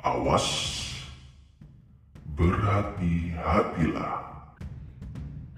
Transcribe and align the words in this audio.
Awas, 0.00 0.48
berhati-hatilah. 2.32 4.32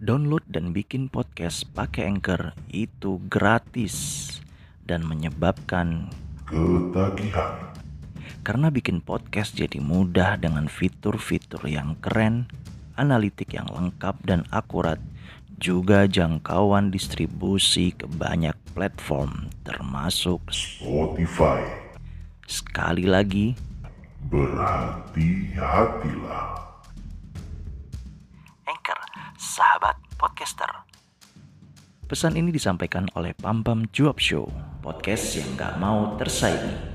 Download 0.02 0.42
dan 0.50 0.74
bikin 0.74 1.06
podcast 1.06 1.62
pakai 1.70 2.10
Anchor 2.10 2.50
itu 2.66 3.22
gratis 3.30 3.94
dan 4.82 5.06
menyebabkan 5.06 6.10
Ketagihan, 6.42 7.70
karena 8.42 8.74
bikin 8.74 8.98
podcast 8.98 9.54
jadi 9.54 9.78
mudah 9.78 10.34
dengan 10.42 10.66
fitur-fitur 10.66 11.62
yang 11.70 11.94
keren, 12.02 12.50
analitik 12.98 13.54
yang 13.54 13.70
lengkap 13.70 14.26
dan 14.26 14.42
akurat, 14.50 14.98
juga 15.62 16.10
jangkauan 16.10 16.90
distribusi 16.90 17.94
ke 17.94 18.10
banyak 18.10 18.58
platform 18.74 19.54
termasuk 19.62 20.42
Spotify, 20.50 21.62
sekali 22.50 23.06
lagi 23.06 23.70
berhati-hatilah. 24.30 26.54
Anchor, 28.68 29.00
sahabat 29.34 29.98
podcaster. 30.14 30.70
Pesan 32.06 32.36
ini 32.36 32.52
disampaikan 32.52 33.08
oleh 33.16 33.32
Pampam 33.32 33.88
Cuap 33.88 34.20
Show, 34.20 34.52
podcast 34.84 35.32
yang 35.34 35.48
gak 35.56 35.80
mau 35.80 36.20
tersaingi. 36.20 36.92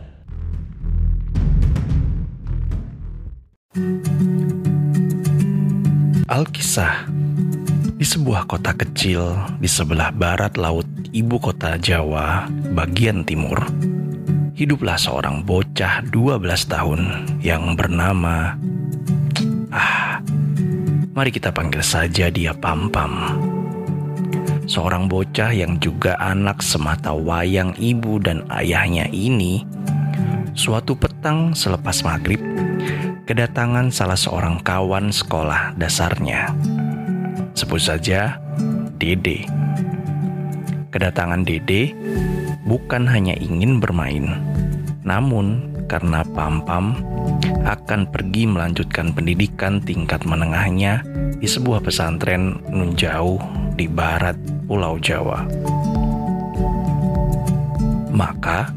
Alkisah 6.27 7.07
Di 7.97 8.05
sebuah 8.05 8.45
kota 8.45 8.77
kecil 8.77 9.33
di 9.57 9.65
sebelah 9.65 10.13
barat 10.13 10.53
laut 10.53 10.85
ibu 11.09 11.41
kota 11.41 11.81
Jawa, 11.81 12.45
bagian 12.77 13.25
timur, 13.25 13.57
hiduplah 14.57 14.97
seorang 14.97 15.45
bocah 15.45 16.01
12 16.09 16.41
tahun 16.65 17.01
yang 17.45 17.77
bernama 17.77 18.57
Ah, 19.69 20.17
mari 21.13 21.29
kita 21.29 21.53
panggil 21.53 21.85
saja 21.85 22.33
dia 22.33 22.57
Pampam. 22.57 23.37
Seorang 24.65 25.05
bocah 25.05 25.53
yang 25.53 25.77
juga 25.77 26.17
anak 26.17 26.65
semata 26.65 27.13
wayang 27.13 27.77
ibu 27.77 28.17
dan 28.17 28.47
ayahnya 28.49 29.05
ini, 29.13 29.61
suatu 30.57 30.97
petang 30.97 31.53
selepas 31.53 32.01
maghrib, 32.01 32.41
kedatangan 33.29 33.93
salah 33.93 34.17
seorang 34.17 34.57
kawan 34.65 35.13
sekolah 35.13 35.77
dasarnya. 35.77 36.49
Sebut 37.53 37.83
saja 37.83 38.41
Dede. 38.97 39.45
Kedatangan 40.89 41.45
Dede 41.45 41.93
bukan 42.67 43.07
hanya 43.07 43.33
ingin 43.39 43.79
bermain, 43.79 44.37
namun 45.07 45.71
karena 45.87 46.21
Pampam 46.35 46.99
akan 47.63 48.11
pergi 48.11 48.43
melanjutkan 48.43 49.15
pendidikan 49.15 49.79
tingkat 49.79 50.27
menengahnya 50.27 51.01
di 51.39 51.47
sebuah 51.47 51.79
pesantren 51.79 52.59
nun 52.67 52.93
di 53.79 53.87
barat 53.87 54.35
Pulau 54.67 54.99
Jawa. 54.99 55.47
Maka, 58.11 58.71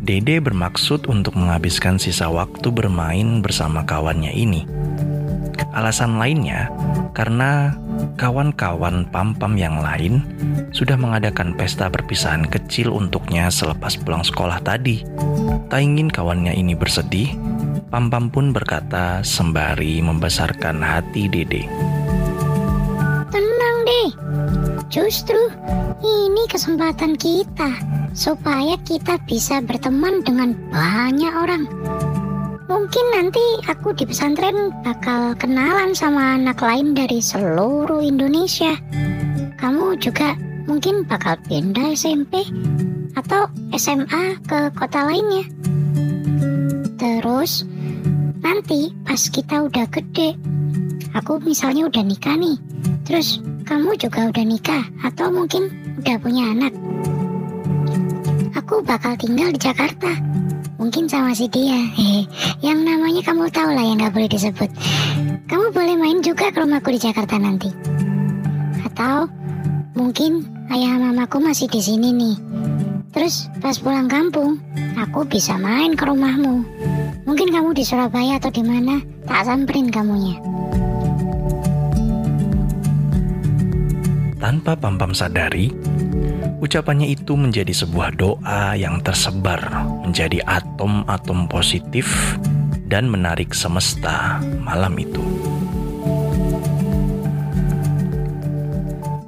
Dede 0.00 0.42
bermaksud 0.42 1.06
untuk 1.06 1.38
menghabiskan 1.38 2.00
sisa 2.02 2.26
waktu 2.26 2.66
bermain 2.74 3.46
bersama 3.46 3.86
kawannya 3.86 4.34
ini. 4.34 4.66
Alasan 5.70 6.18
lainnya 6.18 6.66
karena 7.14 7.78
kawan-kawan 8.20 9.08
Pampam 9.08 9.56
yang 9.56 9.80
lain 9.80 10.20
sudah 10.76 11.00
mengadakan 11.00 11.56
pesta 11.56 11.88
perpisahan 11.88 12.44
kecil 12.44 12.92
untuknya 12.92 13.48
selepas 13.48 13.96
pulang 13.96 14.20
sekolah 14.20 14.60
tadi. 14.60 15.00
Tak 15.72 15.80
ingin 15.80 16.12
kawannya 16.12 16.52
ini 16.52 16.76
bersedih, 16.76 17.32
Pampam 17.88 18.28
pun 18.28 18.52
berkata 18.52 19.24
sembari 19.24 20.04
membesarkan 20.04 20.84
hati 20.84 21.32
Dede. 21.32 21.64
Tenang 23.32 23.76
deh, 23.88 24.10
justru 24.92 25.40
ini 26.04 26.44
kesempatan 26.44 27.16
kita 27.16 27.72
supaya 28.12 28.76
kita 28.84 29.16
bisa 29.24 29.64
berteman 29.64 30.20
dengan 30.20 30.52
banyak 30.68 31.32
orang. 31.32 31.64
Mungkin 32.70 33.06
nanti 33.10 33.42
aku 33.66 33.90
di 33.98 34.06
pesantren 34.06 34.70
bakal 34.86 35.34
kenalan 35.34 35.90
sama 35.90 36.38
anak 36.38 36.62
lain 36.62 36.94
dari 36.94 37.18
seluruh 37.18 37.98
Indonesia. 37.98 38.78
Kamu 39.58 39.98
juga 39.98 40.38
mungkin 40.70 41.02
bakal 41.02 41.34
pindah 41.50 41.98
SMP 41.98 42.46
atau 43.18 43.50
SMA 43.74 44.38
ke 44.46 44.70
kota 44.78 45.02
lainnya. 45.02 45.50
Terus 46.94 47.66
nanti 48.38 48.94
pas 49.02 49.18
kita 49.18 49.66
udah 49.66 49.90
gede, 49.90 50.38
aku 51.10 51.42
misalnya 51.42 51.90
udah 51.90 52.06
nikah 52.06 52.38
nih. 52.38 52.54
Terus 53.02 53.42
kamu 53.66 53.98
juga 53.98 54.30
udah 54.30 54.46
nikah 54.46 54.86
atau 55.02 55.26
mungkin 55.34 55.74
udah 55.98 56.22
punya 56.22 56.54
anak. 56.54 56.70
Aku 58.54 58.78
bakal 58.86 59.18
tinggal 59.18 59.50
di 59.50 59.58
Jakarta. 59.58 60.29
Mungkin 60.90 61.06
sama 61.06 61.30
si 61.30 61.46
dia. 61.46 61.86
Hehe. 61.94 62.26
Yang 62.66 62.82
namanya 62.82 63.22
kamu 63.22 63.46
tahu 63.54 63.70
lah 63.78 63.86
yang 63.86 64.02
gak 64.02 64.10
boleh 64.10 64.26
disebut. 64.26 64.66
Kamu 65.46 65.70
boleh 65.70 65.94
main 65.94 66.18
juga 66.18 66.50
ke 66.50 66.58
rumahku 66.58 66.90
di 66.90 66.98
Jakarta 66.98 67.38
nanti. 67.38 67.70
Atau 68.82 69.30
mungkin 69.94 70.50
ayah 70.66 70.98
mamaku 70.98 71.38
masih 71.46 71.70
di 71.70 71.78
sini 71.78 72.10
nih. 72.10 72.34
Terus 73.14 73.46
pas 73.62 73.78
pulang 73.78 74.10
kampung, 74.10 74.58
aku 74.98 75.22
bisa 75.30 75.54
main 75.62 75.94
ke 75.94 76.02
rumahmu. 76.10 76.66
Mungkin 77.22 77.54
kamu 77.54 77.70
di 77.70 77.86
Surabaya 77.86 78.42
atau 78.42 78.50
di 78.50 78.66
mana, 78.66 78.98
tak 79.30 79.46
samperin 79.46 79.94
kamunya. 79.94 80.42
Tanpa 84.42 84.74
Pampam 84.74 85.14
sadari, 85.14 85.70
ucapannya 86.60 87.08
itu 87.08 87.34
menjadi 87.34 87.72
sebuah 87.72 88.20
doa 88.20 88.76
yang 88.76 89.00
tersebar 89.00 89.64
menjadi 90.04 90.44
atom-atom 90.44 91.48
positif 91.48 92.36
dan 92.86 93.08
menarik 93.08 93.56
semesta 93.56 94.38
malam 94.60 94.92
itu. 95.00 95.24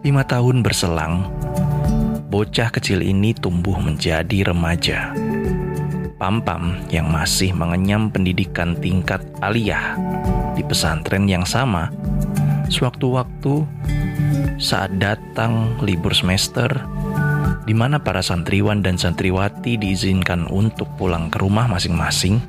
Lima 0.03 0.27
tahun 0.27 0.61
berselang, 0.61 1.31
bocah 2.29 2.69
kecil 2.75 3.01
ini 3.01 3.33
tumbuh 3.33 3.79
menjadi 3.81 4.53
remaja. 4.53 5.15
Pampam 6.19 6.79
yang 6.91 7.11
masih 7.11 7.55
mengenyam 7.55 8.11
pendidikan 8.11 8.79
tingkat 8.79 9.23
aliyah 9.43 9.99
di 10.59 10.63
pesantren 10.67 11.27
yang 11.31 11.47
sama, 11.47 11.91
sewaktu-waktu 12.67 13.63
saat 14.59 14.95
datang 14.99 15.75
libur 15.83 16.15
semester, 16.15 16.71
di 17.63 17.75
mana 17.75 18.03
para 18.03 18.23
santriwan 18.23 18.83
dan 18.83 18.99
santriwati 18.99 19.79
diizinkan 19.79 20.51
untuk 20.51 20.91
pulang 20.99 21.31
ke 21.31 21.39
rumah 21.39 21.71
masing-masing, 21.71 22.43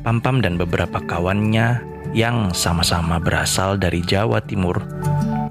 Pampam 0.00 0.40
dan 0.40 0.56
beberapa 0.56 0.96
kawannya 1.04 1.84
yang 2.16 2.56
sama-sama 2.56 3.20
berasal 3.20 3.76
dari 3.76 4.00
Jawa 4.00 4.40
Timur 4.40 4.80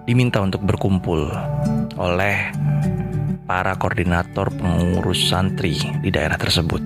diminta 0.10 0.42
untuk 0.42 0.66
berkumpul 0.66 1.30
oleh 1.94 2.50
para 3.46 3.78
koordinator 3.78 4.50
pengurus 4.50 5.30
santri 5.30 5.78
di 6.02 6.10
daerah 6.10 6.34
tersebut. 6.34 6.82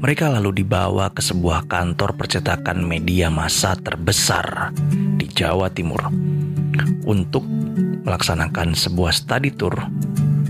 Mereka 0.00 0.32
lalu 0.40 0.64
dibawa 0.64 1.12
ke 1.12 1.20
sebuah 1.20 1.68
kantor 1.68 2.16
percetakan 2.16 2.80
media 2.80 3.28
massa 3.28 3.76
terbesar 3.76 4.72
di 5.20 5.28
Jawa 5.28 5.68
Timur 5.68 6.08
untuk 7.04 7.44
melaksanakan 8.02 8.74
sebuah 8.74 9.12
study 9.14 9.50
tour 9.54 9.74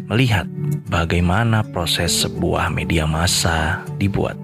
melihat 0.09 0.45
bagaimana 0.93 1.65
proses 1.65 2.13
sebuah 2.25 2.69
media 2.69 3.09
massa 3.09 3.81
dibuat. 3.97 4.37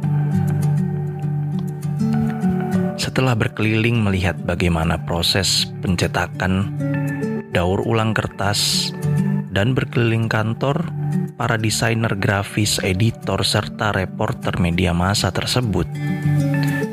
Setelah 2.98 3.36
berkeliling 3.36 4.00
melihat 4.00 4.36
bagaimana 4.44 5.00
proses 5.04 5.68
pencetakan 5.80 6.72
daur 7.52 7.84
ulang 7.84 8.12
kertas 8.12 8.92
dan 9.52 9.72
berkeliling 9.72 10.28
kantor, 10.28 10.86
para 11.38 11.54
desainer 11.54 12.18
grafis, 12.18 12.82
editor, 12.82 13.46
serta 13.46 13.94
reporter 13.94 14.58
media 14.58 14.90
massa 14.90 15.30
tersebut, 15.30 15.86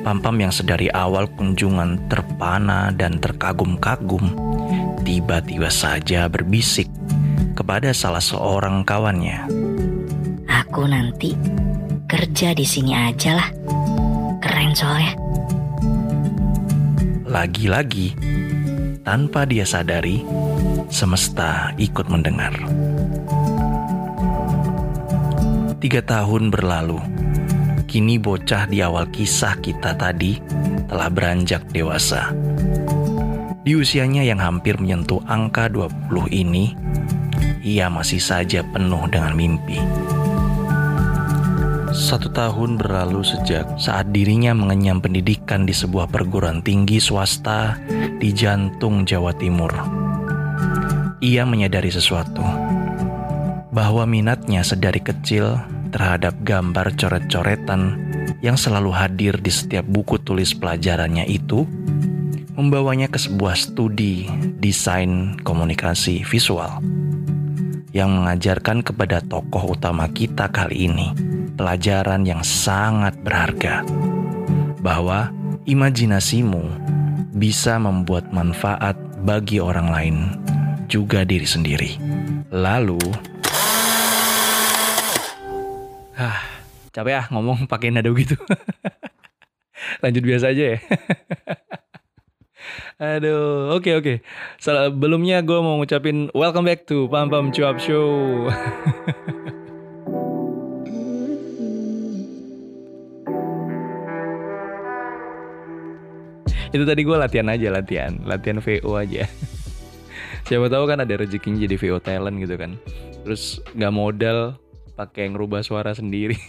Pampam 0.05 0.37
yang 0.37 0.53
sedari 0.53 0.85
awal 0.93 1.25
kunjungan 1.33 1.97
terpana 2.05 2.93
dan 2.93 3.17
terkagum-kagum, 3.17 4.37
tiba-tiba 5.01 5.73
saja 5.73 6.29
berbisik 6.29 6.85
kepada 7.57 7.89
salah 7.89 8.21
seorang 8.21 8.85
kawannya. 8.85 9.49
Aku 10.45 10.85
nanti 10.85 11.33
kerja 12.05 12.53
di 12.53 12.61
sini 12.61 12.93
aja 12.93 13.33
lah. 13.33 13.49
Keren 14.45 14.77
soalnya. 14.77 15.17
Lagi-lagi, 17.25 18.13
tanpa 19.01 19.49
dia 19.49 19.65
sadari, 19.65 20.21
semesta 20.93 21.73
ikut 21.81 22.05
mendengar. 22.13 22.53
Tiga 25.81 26.05
tahun 26.05 26.53
berlalu, 26.53 27.01
Kini 27.95 28.19
bocah 28.19 28.67
di 28.67 28.83
awal 28.83 29.07
kisah 29.07 29.55
kita 29.63 29.95
tadi 29.95 30.35
telah 30.91 31.07
beranjak 31.07 31.63
dewasa. 31.71 32.35
Di 33.63 33.71
usianya 33.71 34.19
yang 34.19 34.43
hampir 34.43 34.75
menyentuh 34.75 35.23
angka 35.23 35.71
20 35.71 36.27
ini, 36.27 36.75
ia 37.63 37.87
masih 37.87 38.19
saja 38.19 38.67
penuh 38.67 38.99
dengan 39.07 39.31
mimpi. 39.39 39.79
Satu 41.95 42.27
tahun 42.35 42.75
berlalu 42.75 43.23
sejak 43.23 43.79
saat 43.79 44.11
dirinya 44.11 44.51
mengenyam 44.51 44.99
pendidikan 44.99 45.63
di 45.63 45.71
sebuah 45.71 46.11
perguruan 46.11 46.59
tinggi 46.59 46.99
swasta 46.99 47.79
di 48.19 48.35
jantung 48.35 49.07
Jawa 49.07 49.31
Timur. 49.39 49.71
Ia 51.23 51.47
menyadari 51.47 51.95
sesuatu, 51.95 52.43
bahwa 53.71 54.03
minatnya 54.03 54.67
sedari 54.67 54.99
kecil 54.99 55.74
terhadap 55.95 56.35
gambar 56.43 56.91
coret-coretan 56.99 57.95
yang 58.43 58.59
selalu 58.59 58.91
hadir 58.91 59.39
di 59.39 59.47
setiap 59.47 59.87
buku 59.87 60.19
tulis 60.19 60.51
pelajarannya 60.51 61.23
itu 61.23 61.63
membawanya 62.59 63.07
ke 63.07 63.15
sebuah 63.15 63.55
studi 63.55 64.27
desain 64.59 65.39
komunikasi 65.47 66.27
visual 66.27 66.83
yang 67.95 68.11
mengajarkan 68.11 68.83
kepada 68.83 69.23
tokoh 69.23 69.79
utama 69.79 70.11
kita 70.11 70.51
kali 70.51 70.91
ini 70.91 71.15
pelajaran 71.55 72.27
yang 72.27 72.43
sangat 72.43 73.15
berharga 73.23 73.87
bahwa 74.83 75.31
imajinasimu 75.63 76.61
bisa 77.35 77.79
membuat 77.79 78.27
manfaat 78.35 78.95
bagi 79.25 79.57
orang 79.57 79.87
lain, 79.91 80.17
juga 80.87 81.25
diri 81.25 81.43
sendiri. 81.43 81.91
Lalu, 82.53 83.01
ah, 86.15 86.39
capek 86.95 87.15
ah 87.19 87.25
ngomong 87.31 87.67
pakai 87.67 87.91
nada 87.91 88.09
begitu. 88.11 88.35
Lanjut 90.03 90.23
biasa 90.23 90.51
aja 90.55 90.75
ya. 90.75 90.79
Aduh, 92.95 93.75
oke 93.75 93.83
okay, 93.83 93.93
oke. 93.99 94.03
Okay. 94.03 94.17
Sebelumnya 94.57 95.43
gue 95.43 95.59
mau 95.59 95.77
ngucapin 95.77 96.31
welcome 96.31 96.65
back 96.65 96.87
to 96.87 97.11
Pam 97.11 97.27
Pam 97.27 97.51
Cuap 97.51 97.77
Show. 97.77 98.47
itu 106.75 106.83
tadi 106.83 107.07
gue 107.07 107.15
latihan 107.15 107.47
aja 107.47 107.71
latihan 107.71 108.19
latihan 108.27 108.59
VO 108.59 108.99
aja 108.99 109.23
siapa 110.43 110.67
tahu 110.67 110.83
kan 110.91 110.99
ada 110.99 111.15
rezekinya 111.15 111.63
jadi 111.63 111.75
VO 111.79 112.03
talent 112.03 112.35
gitu 112.43 112.59
kan 112.59 112.75
terus 113.23 113.63
nggak 113.71 113.95
modal 113.95 114.59
pakai 114.95 115.29
ngerubah 115.29 115.61
suara 115.61 115.91
sendiri. 115.91 116.39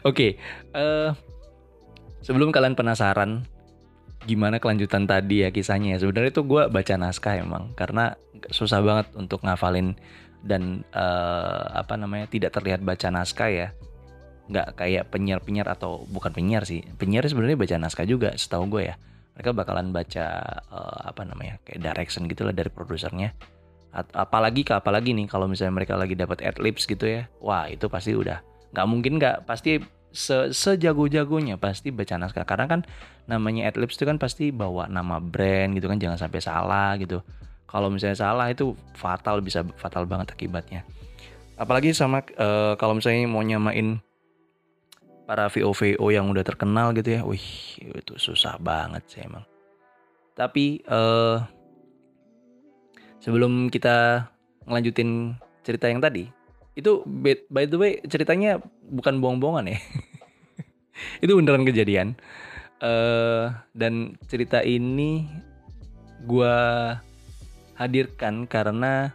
Oke 0.00 0.14
okay, 0.16 0.30
uh, 0.72 0.80
eh, 0.80 1.10
sebelum 2.24 2.54
kalian 2.54 2.78
penasaran 2.78 3.44
gimana 4.24 4.60
kelanjutan 4.60 5.08
tadi 5.08 5.44
ya 5.44 5.48
kisahnya 5.48 5.96
sebenarnya 5.96 6.32
itu 6.32 6.44
gue 6.44 6.68
baca 6.68 6.94
naskah 7.00 7.40
emang 7.40 7.72
karena 7.72 8.20
susah 8.52 8.84
banget 8.84 9.08
untuk 9.16 9.40
ngafalin 9.44 9.96
dan 10.44 10.84
uh, 10.92 11.72
apa 11.76 11.96
namanya 12.00 12.28
tidak 12.28 12.56
terlihat 12.56 12.80
baca 12.80 13.12
naskah 13.12 13.50
ya. 13.52 13.68
Nggak 14.50 14.82
kayak 14.82 15.04
penyiar-penyiar 15.14 15.68
atau 15.70 16.02
bukan 16.10 16.32
penyiar 16.32 16.66
sih 16.66 16.82
penyiar 16.96 17.28
sebenarnya 17.28 17.60
baca 17.60 17.76
naskah 17.76 18.08
juga 18.08 18.32
setahu 18.34 18.66
gue 18.78 18.82
ya. 18.92 18.94
Mereka 19.36 19.52
bakalan 19.52 19.92
baca 19.92 20.26
uh, 20.68 21.00
apa 21.12 21.22
namanya 21.28 21.60
kayak 21.64 21.80
direction 21.80 22.24
gitu 22.26 22.48
lah 22.48 22.56
dari 22.56 22.68
produsernya 22.72 23.36
apalagi 23.92 24.62
ke 24.62 24.72
apalagi 24.76 25.10
nih 25.14 25.26
kalau 25.26 25.50
misalnya 25.50 25.82
mereka 25.82 25.98
lagi 25.98 26.14
dapat 26.14 26.42
adlibs 26.46 26.86
gitu 26.86 27.04
ya 27.06 27.26
wah 27.42 27.66
itu 27.66 27.90
pasti 27.90 28.14
udah 28.14 28.38
nggak 28.70 28.86
mungkin 28.86 29.18
nggak 29.18 29.50
pasti 29.50 29.82
se 30.10 30.54
sejago-jagonya 30.54 31.58
pasti 31.58 31.90
baca 31.90 32.18
naskah 32.18 32.46
karena 32.46 32.66
kan 32.70 32.80
namanya 33.26 33.70
adlibs 33.70 33.98
itu 33.98 34.06
kan 34.06 34.18
pasti 34.18 34.54
bawa 34.54 34.86
nama 34.86 35.18
brand 35.18 35.74
gitu 35.74 35.90
kan 35.90 35.98
jangan 35.98 36.18
sampai 36.18 36.40
salah 36.42 36.94
gitu 36.98 37.22
kalau 37.66 37.90
misalnya 37.90 38.18
salah 38.18 38.46
itu 38.50 38.74
fatal 38.94 39.42
bisa 39.42 39.66
fatal 39.78 40.06
banget 40.06 40.34
akibatnya 40.34 40.86
apalagi 41.58 41.94
sama 41.94 42.22
uh, 42.38 42.74
kalau 42.78 42.98
misalnya 42.98 43.26
mau 43.26 43.42
nyamain 43.42 44.02
para 45.30 45.46
VO-VO 45.46 46.10
yang 46.10 46.26
udah 46.26 46.42
terkenal 46.42 46.90
gitu 46.90 47.14
ya. 47.14 47.22
Wih, 47.22 47.46
itu 47.78 48.18
susah 48.18 48.58
banget 48.58 49.06
sih 49.06 49.22
emang. 49.22 49.46
Tapi 50.34 50.82
uh, 50.90 51.38
sebelum 53.20 53.68
kita 53.68 54.26
ngelanjutin 54.66 55.36
cerita 55.62 55.86
yang 55.86 56.00
tadi, 56.00 56.28
itu 56.74 57.04
by 57.52 57.64
the 57.68 57.78
way 57.78 57.92
ceritanya 58.08 58.58
bukan 58.88 59.20
bohong-bohongan 59.20 59.76
ya. 59.76 59.78
itu 61.24 61.32
beneran 61.36 61.68
kejadian. 61.68 62.16
Uh, 62.80 63.52
dan 63.76 64.16
cerita 64.24 64.64
ini 64.64 65.28
gue 66.24 66.56
hadirkan 67.76 68.44
karena 68.44 69.12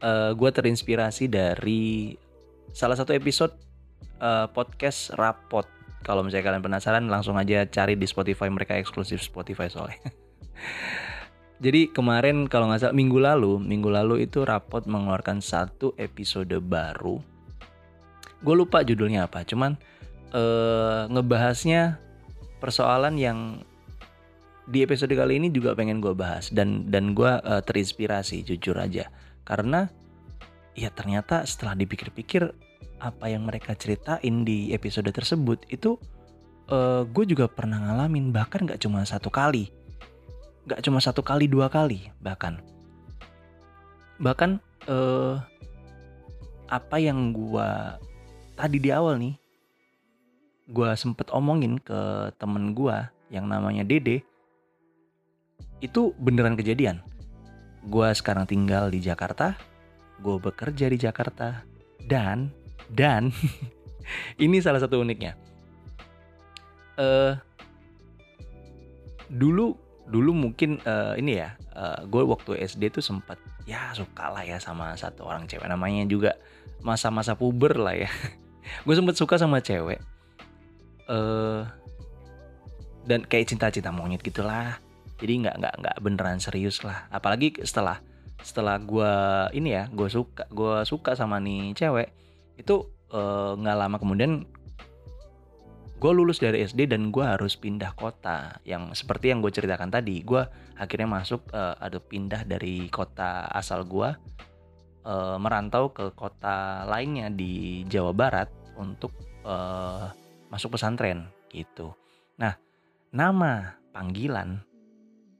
uh, 0.00 0.08
eh, 0.08 0.30
gue 0.32 0.50
terinspirasi 0.52 1.28
dari 1.28 2.16
salah 2.72 2.96
satu 2.96 3.12
episode 3.12 3.52
uh, 4.20 4.48
podcast 4.52 5.12
Rapot. 5.16 5.68
Kalau 6.00 6.24
misalnya 6.24 6.48
kalian 6.48 6.64
penasaran, 6.64 7.04
langsung 7.12 7.36
aja 7.36 7.68
cari 7.68 7.92
di 7.92 8.08
Spotify 8.08 8.48
mereka 8.48 8.72
eksklusif 8.76 9.20
Spotify 9.20 9.68
soalnya. 9.68 10.00
Jadi 11.60 11.92
kemarin 11.92 12.48
kalau 12.48 12.72
nggak 12.72 12.88
salah 12.88 12.96
minggu 12.96 13.20
lalu, 13.20 13.60
minggu 13.60 13.92
lalu 13.92 14.24
itu 14.24 14.48
Rapot 14.48 14.88
mengeluarkan 14.88 15.44
satu 15.44 15.92
episode 16.00 16.56
baru. 16.64 17.20
Gue 18.40 18.54
lupa 18.56 18.80
judulnya 18.80 19.28
apa, 19.28 19.44
cuman 19.44 19.76
uh, 20.32 21.04
ngebahasnya 21.12 22.00
persoalan 22.64 23.20
yang 23.20 23.60
di 24.70 24.86
episode 24.86 25.12
kali 25.12 25.36
ini 25.36 25.50
juga 25.50 25.74
pengen 25.74 25.98
gue 25.98 26.14
bahas 26.14 26.48
dan 26.54 26.86
dan 26.88 27.12
gue 27.12 27.26
uh, 27.26 27.60
terinspirasi 27.64 28.46
jujur 28.46 28.78
aja 28.78 29.10
karena 29.42 29.90
ya 30.78 30.94
ternyata 30.94 31.42
setelah 31.42 31.74
dipikir-pikir 31.74 32.54
apa 33.02 33.26
yang 33.26 33.48
mereka 33.48 33.74
ceritain 33.74 34.46
di 34.46 34.70
episode 34.70 35.10
tersebut 35.10 35.66
itu 35.74 35.98
uh, 36.70 37.02
gue 37.02 37.24
juga 37.26 37.50
pernah 37.50 37.82
ngalamin 37.82 38.30
bahkan 38.30 38.62
gak 38.62 38.78
cuma 38.78 39.02
satu 39.02 39.26
kali 39.26 39.74
gak 40.70 40.86
cuma 40.86 41.02
satu 41.02 41.26
kali 41.26 41.50
dua 41.50 41.66
kali 41.66 42.06
bahkan 42.22 42.62
bahkan 44.22 44.62
uh, 44.86 45.42
apa 46.70 46.96
yang 47.02 47.34
gue 47.34 47.68
tadi 48.54 48.78
di 48.78 48.94
awal 48.94 49.18
nih 49.18 49.34
gue 50.70 50.90
sempet 50.94 51.26
omongin 51.34 51.82
ke 51.82 52.30
temen 52.38 52.70
gue 52.70 52.94
yang 53.34 53.50
namanya 53.50 53.82
Dede 53.82 54.22
itu 55.82 56.14
beneran 56.22 56.54
kejadian 56.54 57.02
gue 57.90 58.08
sekarang 58.14 58.46
tinggal 58.46 58.86
di 58.86 59.02
Jakarta 59.02 59.58
gue 60.22 60.36
bekerja 60.38 60.86
di 60.86 61.00
Jakarta 61.00 61.66
dan 62.06 62.54
dan 62.92 63.34
ini 64.44 64.58
salah 64.58 64.82
satu 64.82 65.00
uniknya. 65.00 65.38
Uh, 67.00 67.32
dulu 69.30 69.78
dulu 70.10 70.34
mungkin 70.34 70.82
uh, 70.82 71.14
ini 71.14 71.38
ya, 71.38 71.54
uh, 71.78 72.02
gue 72.04 72.22
waktu 72.26 72.58
SD 72.66 72.90
tuh 72.90 73.00
sempat 73.00 73.38
ya 73.64 73.94
suka 73.94 74.34
lah 74.34 74.42
ya 74.42 74.58
sama 74.58 74.98
satu 74.98 75.24
orang 75.24 75.46
cewek 75.46 75.70
namanya 75.70 76.02
juga 76.10 76.34
masa-masa 76.82 77.38
puber 77.38 77.78
lah 77.78 77.94
ya. 77.94 78.10
gue 78.86 78.94
sempet 78.94 79.14
suka 79.14 79.38
sama 79.38 79.62
cewek. 79.62 80.02
Uh, 81.06 81.66
dan 83.06 83.22
kayak 83.24 83.48
cinta-cinta 83.48 83.94
monyet 83.94 84.20
gitulah. 84.20 84.82
Jadi 85.22 85.46
nggak 85.46 85.56
nggak 85.62 85.74
nggak 85.80 85.96
beneran 86.02 86.42
serius 86.42 86.82
lah. 86.82 87.06
Apalagi 87.08 87.54
setelah 87.62 88.02
setelah 88.42 88.76
gue 88.80 89.12
ini 89.54 89.76
ya, 89.76 89.86
gue 89.88 90.08
suka 90.10 90.48
gue 90.50 90.82
suka 90.84 91.14
sama 91.14 91.38
nih 91.38 91.76
cewek 91.76 92.08
itu 92.60 92.76
eh, 93.12 93.52
nggak 93.56 93.76
uh, 93.76 93.80
lama 93.80 93.96
kemudian 93.96 94.44
gue 96.00 96.12
lulus 96.16 96.40
dari 96.40 96.64
SD 96.64 96.88
dan 96.88 97.12
gue 97.12 97.20
harus 97.20 97.60
pindah 97.60 97.92
kota. 97.92 98.56
Yang 98.64 99.04
seperti 99.04 99.36
yang 99.36 99.44
gue 99.44 99.52
ceritakan 99.52 99.92
tadi 99.92 100.24
gue 100.24 100.40
akhirnya 100.80 101.08
masuk 101.20 101.44
uh, 101.52 101.76
ada 101.76 102.00
pindah 102.00 102.48
dari 102.48 102.88
kota 102.88 103.44
asal 103.52 103.84
gue 103.84 104.08
uh, 105.04 105.36
merantau 105.36 105.92
ke 105.92 106.08
kota 106.16 106.88
lainnya 106.88 107.28
di 107.28 107.84
Jawa 107.84 108.16
Barat 108.16 108.48
untuk 108.80 109.12
uh, 109.44 110.08
masuk 110.48 110.80
pesantren 110.80 111.28
gitu. 111.52 111.92
Nah 112.40 112.56
nama 113.12 113.76
panggilan 113.92 114.64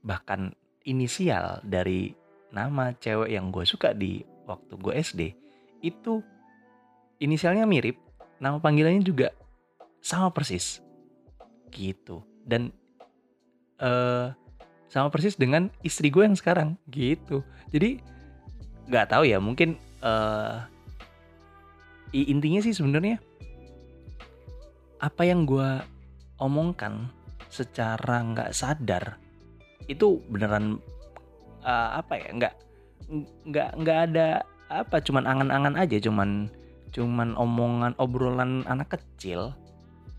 bahkan 0.05 0.53
inisial 0.85 1.57
dari 1.65 2.13
nama 2.53 2.93
cewek 2.93 3.33
yang 3.33 3.49
gue 3.49 3.65
suka 3.65 3.97
di 3.97 4.21
waktu 4.45 4.77
gue 4.77 4.93
SD 4.93 5.21
itu 5.81 6.21
inisialnya 7.17 7.65
mirip, 7.65 7.97
nama 8.37 8.61
panggilannya 8.61 9.01
juga 9.01 9.33
sama 10.01 10.33
persis. 10.33 10.81
Gitu. 11.71 12.25
Dan 12.43 12.73
uh, 13.79 14.33
sama 14.91 15.07
persis 15.07 15.39
dengan 15.39 15.71
istri 15.85 16.11
gue 16.11 16.27
yang 16.27 16.35
sekarang 16.35 16.75
gitu. 16.91 17.45
Jadi 17.71 18.03
nggak 18.91 19.15
tahu 19.15 19.23
ya, 19.23 19.39
mungkin 19.39 19.79
uh, 20.03 20.67
intinya 22.11 22.59
sih 22.59 22.75
sebenarnya 22.75 23.23
apa 25.01 25.25
yang 25.25 25.47
gue 25.47 25.81
omongkan 26.37 27.09
secara 27.49 28.21
nggak 28.21 28.53
sadar 28.53 29.17
itu 29.89 30.21
beneran 30.29 30.77
uh, 31.65 31.99
apa 31.99 32.21
ya 32.21 32.27
nggak 32.37 32.53
nggak 33.49 33.69
nggak 33.81 33.99
ada 34.11 34.27
apa 34.71 35.03
cuman 35.03 35.27
angan-angan 35.27 35.75
aja 35.75 35.97
cuman 35.99 36.47
cuman 36.95 37.35
omongan 37.35 37.91
obrolan 37.99 38.63
anak 38.69 38.95
kecil 38.95 39.51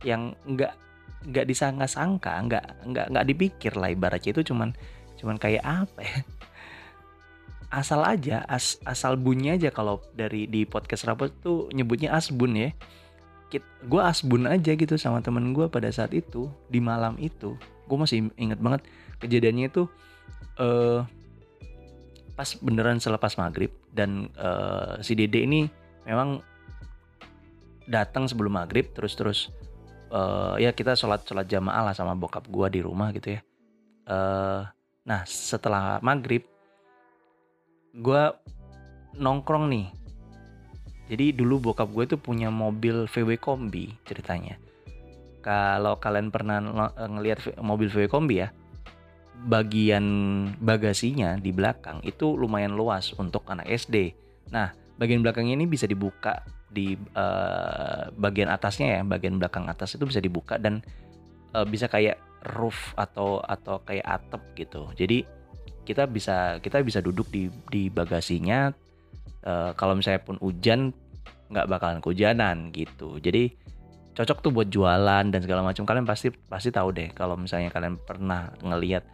yang 0.02 0.35
nggak 0.47 0.75
nggak 1.23 1.47
disangka-sangka 1.47 2.35
nggak 2.50 2.64
nggak 2.90 3.06
nggak 3.14 3.26
dipikir 3.26 3.73
lah 3.78 3.90
ibaratnya. 3.90 4.35
Itu 4.35 4.52
cuman 4.52 4.75
cuman 5.18 5.37
kayak 5.38 5.64
apa 5.64 6.00
ya? 6.02 6.18
Asal 7.73 8.04
aja 8.04 8.44
as, 8.44 8.76
asal 8.85 9.16
bunyi 9.16 9.56
aja 9.56 9.73
kalau 9.73 10.04
dari 10.12 10.44
di 10.44 10.68
podcast 10.68 11.09
rapot 11.09 11.32
tuh 11.40 11.73
nyebutnya 11.73 12.12
asbun 12.12 12.52
ya. 12.59 12.71
Gue 13.85 14.00
asbun 14.00 14.49
aja 14.49 14.73
gitu 14.73 14.97
sama 14.97 15.21
temen 15.21 15.52
gue 15.52 15.68
pada 15.68 15.88
saat 15.92 16.12
itu 16.12 16.49
di 16.68 16.80
malam 16.80 17.16
itu. 17.21 17.56
Gue 17.88 17.97
masih 17.97 18.28
inget 18.37 18.61
banget 18.61 18.85
kejadiannya 19.21 19.68
itu 19.73 19.88
uh, 20.59 21.04
pas 22.32 22.49
beneran 22.59 22.99
selepas 22.99 23.37
maghrib 23.37 23.71
dan 23.92 24.32
uh, 24.40 24.99
si 25.04 25.12
dede 25.12 25.44
ini 25.44 25.68
memang 26.09 26.40
datang 27.87 28.26
sebelum 28.26 28.56
maghrib 28.56 28.88
terus 28.97 29.14
terus 29.14 29.52
uh, 30.12 30.54
ya 30.61 30.71
kita 30.76 30.95
sholat 30.95 31.25
sholat 31.25 31.49
jamaah 31.49 31.90
lah 31.90 31.95
sama 31.97 32.12
bokap 32.12 32.45
gue 32.47 32.66
di 32.69 32.81
rumah 32.85 33.11
gitu 33.16 33.35
ya. 33.35 33.40
Uh, 34.04 34.69
nah 35.02 35.25
setelah 35.25 35.99
maghrib 36.04 36.45
gue 37.97 38.23
nongkrong 39.16 39.66
nih. 39.73 39.88
Jadi 41.11 41.37
dulu 41.37 41.73
bokap 41.73 41.88
gue 41.92 42.04
itu 42.07 42.16
punya 42.21 42.49
mobil 42.49 43.09
VW 43.09 43.40
Kombi 43.40 43.92
ceritanya. 44.07 44.57
Kalau 45.42 45.99
kalian 45.99 46.31
pernah 46.31 46.62
ngelihat 47.02 47.59
mobil 47.59 47.90
VW 47.90 48.07
Kombi 48.07 48.47
ya 48.47 48.54
bagian 49.42 50.04
bagasinya 50.62 51.35
di 51.35 51.50
belakang 51.50 51.99
itu 52.07 52.38
lumayan 52.38 52.78
luas 52.78 53.11
untuk 53.19 53.42
anak 53.50 53.66
SD. 53.66 54.14
Nah, 54.54 54.71
bagian 54.95 55.19
belakang 55.19 55.50
ini 55.50 55.66
bisa 55.66 55.90
dibuka 55.90 56.47
di 56.72 56.96
uh, 56.96 58.08
bagian 58.16 58.48
atasnya 58.48 58.98
ya, 58.98 59.00
bagian 59.04 59.36
belakang 59.36 59.68
atas 59.68 59.94
itu 59.94 60.08
bisa 60.08 60.18
dibuka 60.18 60.56
dan 60.56 60.80
uh, 61.52 61.68
bisa 61.68 61.86
kayak 61.86 62.16
roof 62.56 62.96
atau 62.96 63.44
atau 63.44 63.84
kayak 63.84 64.02
atap 64.08 64.42
gitu. 64.56 64.88
Jadi 64.96 65.22
kita 65.84 66.08
bisa 66.08 66.58
kita 66.58 66.80
bisa 66.82 67.04
duduk 67.04 67.28
di 67.28 67.52
di 67.68 67.92
bagasinya. 67.92 68.72
Uh, 69.42 69.74
kalau 69.74 69.98
misalnya 69.98 70.22
pun 70.22 70.38
hujan 70.38 70.94
nggak 71.50 71.68
bakalan 71.68 71.98
kehujanan 72.00 72.70
gitu. 72.72 73.18
Jadi 73.20 73.52
cocok 74.12 74.38
tuh 74.44 74.52
buat 74.54 74.68
jualan 74.70 75.24
dan 75.28 75.40
segala 75.42 75.60
macam. 75.66 75.84
Kalian 75.84 76.06
pasti 76.08 76.32
pasti 76.48 76.72
tahu 76.72 76.94
deh 76.94 77.10
kalau 77.12 77.36
misalnya 77.36 77.68
kalian 77.68 77.98
pernah 78.00 78.54
ngelihat 78.62 79.04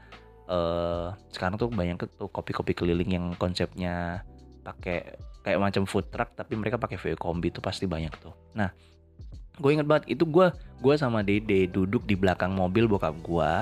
uh, 0.49 1.17
sekarang 1.33 1.57
tuh 1.57 1.73
banyak 1.73 1.97
tuh 2.17 2.29
kopi-kopi 2.29 2.77
keliling 2.77 3.11
yang 3.11 3.27
konsepnya 3.37 4.23
pakai 4.65 5.17
kayak 5.43 5.59
macam 5.59 5.85
food 5.89 6.11
truck 6.11 6.35
tapi 6.35 6.59
mereka 6.59 6.77
pakai 6.77 6.99
VW 6.99 7.15
kombi 7.19 7.51
itu 7.51 7.63
pasti 7.63 7.85
banyak 7.87 8.13
tuh. 8.19 8.35
Nah, 8.59 8.71
gue 9.59 9.71
inget 9.71 9.87
banget 9.89 10.05
itu 10.11 10.25
gue 10.29 10.51
gue 10.79 10.95
sama 10.95 11.27
Dede 11.27 11.67
duduk 11.71 12.07
di 12.07 12.15
belakang 12.15 12.55
mobil 12.55 12.87
bokap 12.87 13.15
gue 13.23 13.53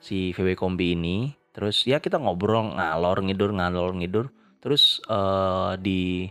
si 0.00 0.30
VW 0.36 0.56
kombi 0.56 0.96
ini. 0.96 1.32
Terus 1.54 1.86
ya 1.86 2.02
kita 2.02 2.18
ngobrol 2.18 2.74
ngalor 2.74 3.22
ngidur 3.22 3.50
ngalor 3.54 3.94
ngidur. 3.94 4.26
Terus 4.58 4.98
uh, 5.06 5.76
di 5.78 6.26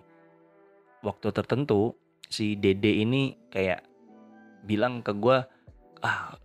waktu 1.05 1.27
tertentu 1.31 1.95
si 2.27 2.57
Dede 2.57 3.03
ini 3.03 3.37
kayak 3.53 3.85
bilang 4.63 5.03
ke 5.03 5.11
gue 5.13 5.37
ah 6.03 6.35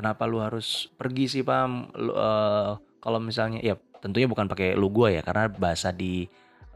kenapa 0.00 0.24
lu 0.24 0.40
harus 0.40 0.88
pergi 0.96 1.28
sih 1.28 1.42
pam 1.44 1.92
uh, 1.92 2.78
kalau 3.02 3.18
misalnya 3.20 3.60
ya 3.60 3.76
tentunya 4.00 4.24
bukan 4.24 4.48
pakai 4.48 4.72
lu 4.72 4.88
gua 4.88 5.12
ya 5.12 5.20
karena 5.20 5.52
bahasa 5.52 5.92
di 5.92 6.24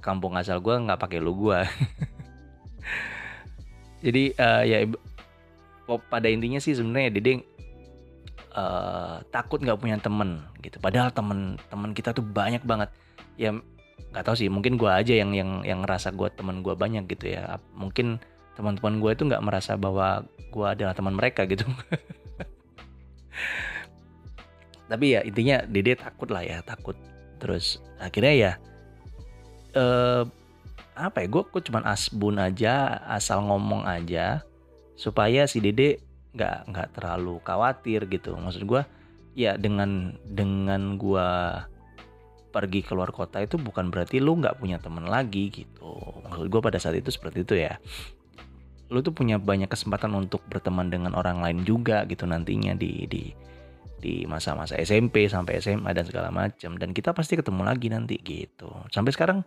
kampung 0.01 0.35
asal 0.39 0.59
gua 0.59 0.81
nggak 0.81 1.01
pakai 1.01 1.19
lu 1.21 1.37
gua. 1.37 1.67
Jadi 4.05 4.37
uh, 4.37 4.63
ya 4.67 4.85
pada 6.11 6.29
intinya 6.29 6.61
sih 6.61 6.77
sebenarnya 6.77 7.13
Dede 7.13 7.33
uh, 8.55 9.21
takut 9.29 9.61
nggak 9.61 9.81
punya 9.81 9.97
temen 10.01 10.45
gitu. 10.61 10.81
Padahal 10.81 11.13
temen-temen 11.13 11.91
kita 11.93 12.17
tuh 12.17 12.25
banyak 12.25 12.65
banget. 12.65 12.91
Ya 13.39 13.53
nggak 14.15 14.25
tahu 14.25 14.37
sih 14.39 14.49
mungkin 14.53 14.77
gua 14.77 15.03
aja 15.03 15.17
yang 15.17 15.35
yang 15.35 15.65
yang 15.67 15.83
ngerasa 15.83 16.15
gua 16.15 16.31
temen 16.33 16.61
gua 16.61 16.77
banyak 16.77 17.09
gitu 17.09 17.35
ya. 17.35 17.61
Mungkin 17.73 18.21
teman-teman 18.55 19.03
gue 19.03 19.11
itu 19.13 19.23
nggak 19.27 19.45
merasa 19.45 19.75
bahwa 19.75 20.23
gue 20.55 20.67
adalah 20.67 20.95
teman 20.95 21.19
mereka 21.19 21.43
gitu. 21.47 21.67
Tapi 24.91 25.19
ya 25.19 25.21
intinya 25.27 25.67
Dede 25.67 25.99
takut 25.99 26.31
lah 26.31 26.47
ya 26.47 26.63
takut. 26.63 26.95
Terus 27.43 27.83
akhirnya 27.99 28.35
ya 28.35 28.53
eh 29.75 30.25
apa 30.95 31.27
ya 31.27 31.27
gue 31.27 31.43
gue 31.51 31.63
cuman 31.67 31.83
asbun 31.91 32.39
aja 32.39 33.03
asal 33.11 33.43
ngomong 33.43 33.83
aja 33.83 34.47
supaya 34.95 35.51
si 35.51 35.59
Dede 35.59 35.99
nggak 36.35 36.71
nggak 36.71 36.89
terlalu 36.99 37.39
khawatir 37.43 38.07
gitu. 38.11 38.35
Maksud 38.35 38.63
gue 38.67 38.83
ya 39.35 39.59
dengan 39.59 40.15
dengan 40.23 40.95
gue 40.99 41.31
pergi 42.55 42.87
keluar 42.87 43.11
kota 43.11 43.43
itu 43.43 43.59
bukan 43.59 43.91
berarti 43.91 44.23
lu 44.23 44.39
nggak 44.39 44.63
punya 44.63 44.79
teman 44.79 45.11
lagi 45.11 45.51
gitu. 45.51 45.99
Maksud 46.31 46.47
gue 46.47 46.61
pada 46.63 46.79
saat 46.79 46.95
itu 46.95 47.11
seperti 47.11 47.43
itu 47.43 47.55
ya. 47.59 47.79
Lu 48.91 49.03
tuh 49.03 49.11
punya 49.11 49.43
banyak 49.43 49.67
kesempatan 49.67 50.15
untuk 50.15 50.47
berteman 50.47 50.91
dengan 50.91 51.19
orang 51.19 51.43
lain 51.43 51.67
juga 51.67 52.07
gitu 52.07 52.31
nantinya 52.31 52.79
di 52.79 53.11
di 53.11 53.35
di 53.99 54.29
masa-masa 54.29 54.79
SMP 54.79 55.27
sampai 55.27 55.59
SMA 55.59 55.91
dan 55.91 56.07
segala 56.07 56.31
macam. 56.31 56.79
Dan 56.79 56.95
kita 56.95 57.11
pasti 57.11 57.35
ketemu 57.35 57.67
lagi 57.67 57.91
nanti 57.91 58.15
gitu. 58.23 58.71
Sampai 58.95 59.11
sekarang 59.11 59.43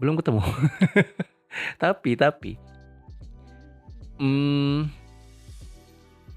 belum 0.00 0.16
ketemu. 0.20 0.40
Tapi 1.82 2.16
tapi. 2.16 2.56
Hmm, 4.16 4.88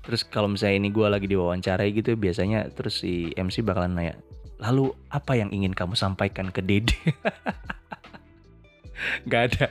terus 0.04 0.28
kalau 0.28 0.52
misalnya 0.52 0.84
ini 0.84 0.90
gue 0.92 1.08
lagi 1.08 1.28
diwawancarai 1.30 1.88
gitu 1.96 2.20
biasanya 2.20 2.68
terus 2.74 3.00
si 3.00 3.32
MC 3.38 3.64
bakalan 3.64 3.96
nanya 3.96 4.20
lalu 4.60 4.92
apa 5.12 5.36
yang 5.36 5.52
ingin 5.52 5.76
kamu 5.76 5.96
sampaikan 5.96 6.52
ke 6.52 6.62
Dede? 6.64 6.96
Gak 9.30 9.42
ada. 9.52 9.68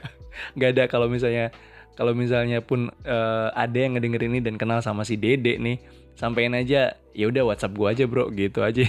Gak 0.59 0.71
ada 0.77 0.85
kalau 0.89 1.09
misalnya 1.09 1.51
kalau 1.95 2.11
misalnya 2.11 2.59
pun 2.59 2.91
uh, 3.07 3.49
ada 3.55 3.79
yang 3.79 3.95
ngedenger 3.95 4.27
ini 4.27 4.43
dan 4.43 4.59
kenal 4.59 4.83
sama 4.83 5.07
si 5.07 5.15
Dede 5.15 5.63
nih, 5.63 5.79
sampein 6.19 6.53
aja 6.53 6.99
ya 7.15 7.25
udah 7.31 7.47
WhatsApp 7.47 7.79
gua 7.79 7.95
aja, 7.95 8.05
Bro, 8.11 8.35
gitu 8.35 8.67
aja. 8.67 8.83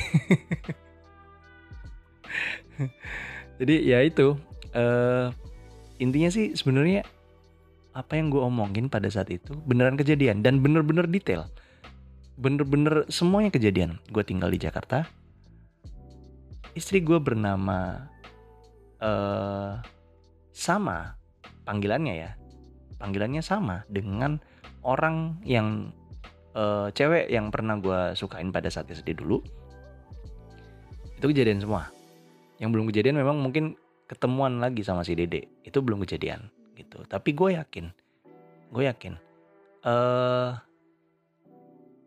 Jadi 3.61 3.87
ya 3.87 4.03
itu 4.03 4.35
uh, 4.75 5.31
intinya 5.97 6.29
sih 6.29 6.53
sebenarnya 6.53 7.07
apa 7.95 8.19
yang 8.19 8.27
gue 8.27 8.43
omongin 8.43 8.91
pada 8.91 9.07
saat 9.07 9.31
itu 9.31 9.55
beneran 9.63 9.95
kejadian 9.95 10.43
dan 10.43 10.59
bener-bener 10.59 11.07
detail. 11.07 11.47
Bener-bener 12.35 13.07
semuanya 13.07 13.49
kejadian. 13.55 14.03
Gue 14.11 14.27
tinggal 14.27 14.51
di 14.51 14.59
Jakarta. 14.59 15.07
Istri 16.75 17.07
gue 17.07 17.23
bernama 17.23 18.11
uh, 18.99 19.79
sama 20.51 21.15
panggilannya 21.65 22.13
ya 22.15 22.31
panggilannya 23.01 23.43
sama 23.43 23.83
dengan 23.91 24.39
orang 24.85 25.41
yang 25.43 25.91
uh, 26.55 26.87
cewek 26.93 27.27
yang 27.27 27.51
pernah 27.51 27.75
gue 27.81 28.15
sukain 28.15 28.53
pada 28.53 28.71
saat 28.71 28.87
SD 28.87 29.19
dulu 29.19 29.41
itu 31.15 31.25
kejadian 31.25 31.59
semua 31.59 31.91
yang 32.61 32.71
belum 32.71 32.87
kejadian 32.87 33.19
memang 33.19 33.41
mungkin 33.41 33.75
ketemuan 34.05 34.61
lagi 34.61 34.85
sama 34.85 35.01
si 35.01 35.17
Dede 35.17 35.49
itu 35.65 35.77
belum 35.81 36.03
kejadian 36.05 36.49
gitu 36.77 37.01
tapi 37.09 37.33
gue 37.33 37.57
yakin 37.57 37.89
gue 38.69 38.83
yakin 38.85 39.13
uh, 39.85 40.59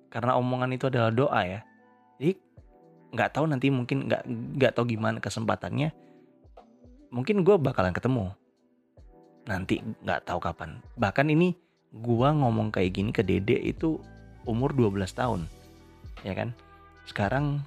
karena 0.08 0.32
omongan 0.38 0.72
itu 0.72 0.88
adalah 0.88 1.10
doa 1.10 1.40
ya 1.42 1.60
jadi 2.16 2.38
nggak 3.08 3.30
tahu 3.34 3.44
nanti 3.48 3.72
mungkin 3.72 4.06
nggak 4.06 4.22
nggak 4.28 4.72
tahu 4.76 4.94
gimana 4.94 5.18
kesempatannya 5.18 5.90
mungkin 7.08 7.40
gue 7.42 7.56
bakalan 7.56 7.96
ketemu 7.96 8.36
nanti 9.48 9.80
nggak 10.04 10.28
tahu 10.28 10.38
kapan. 10.38 10.78
Bahkan 11.00 11.32
ini 11.32 11.56
gua 11.90 12.36
ngomong 12.36 12.68
kayak 12.68 12.92
gini 12.92 13.10
ke 13.10 13.24
Dede 13.24 13.56
itu 13.56 13.96
umur 14.44 14.76
12 14.76 15.08
tahun. 15.16 15.40
Ya 16.22 16.36
kan? 16.36 16.52
Sekarang 17.08 17.64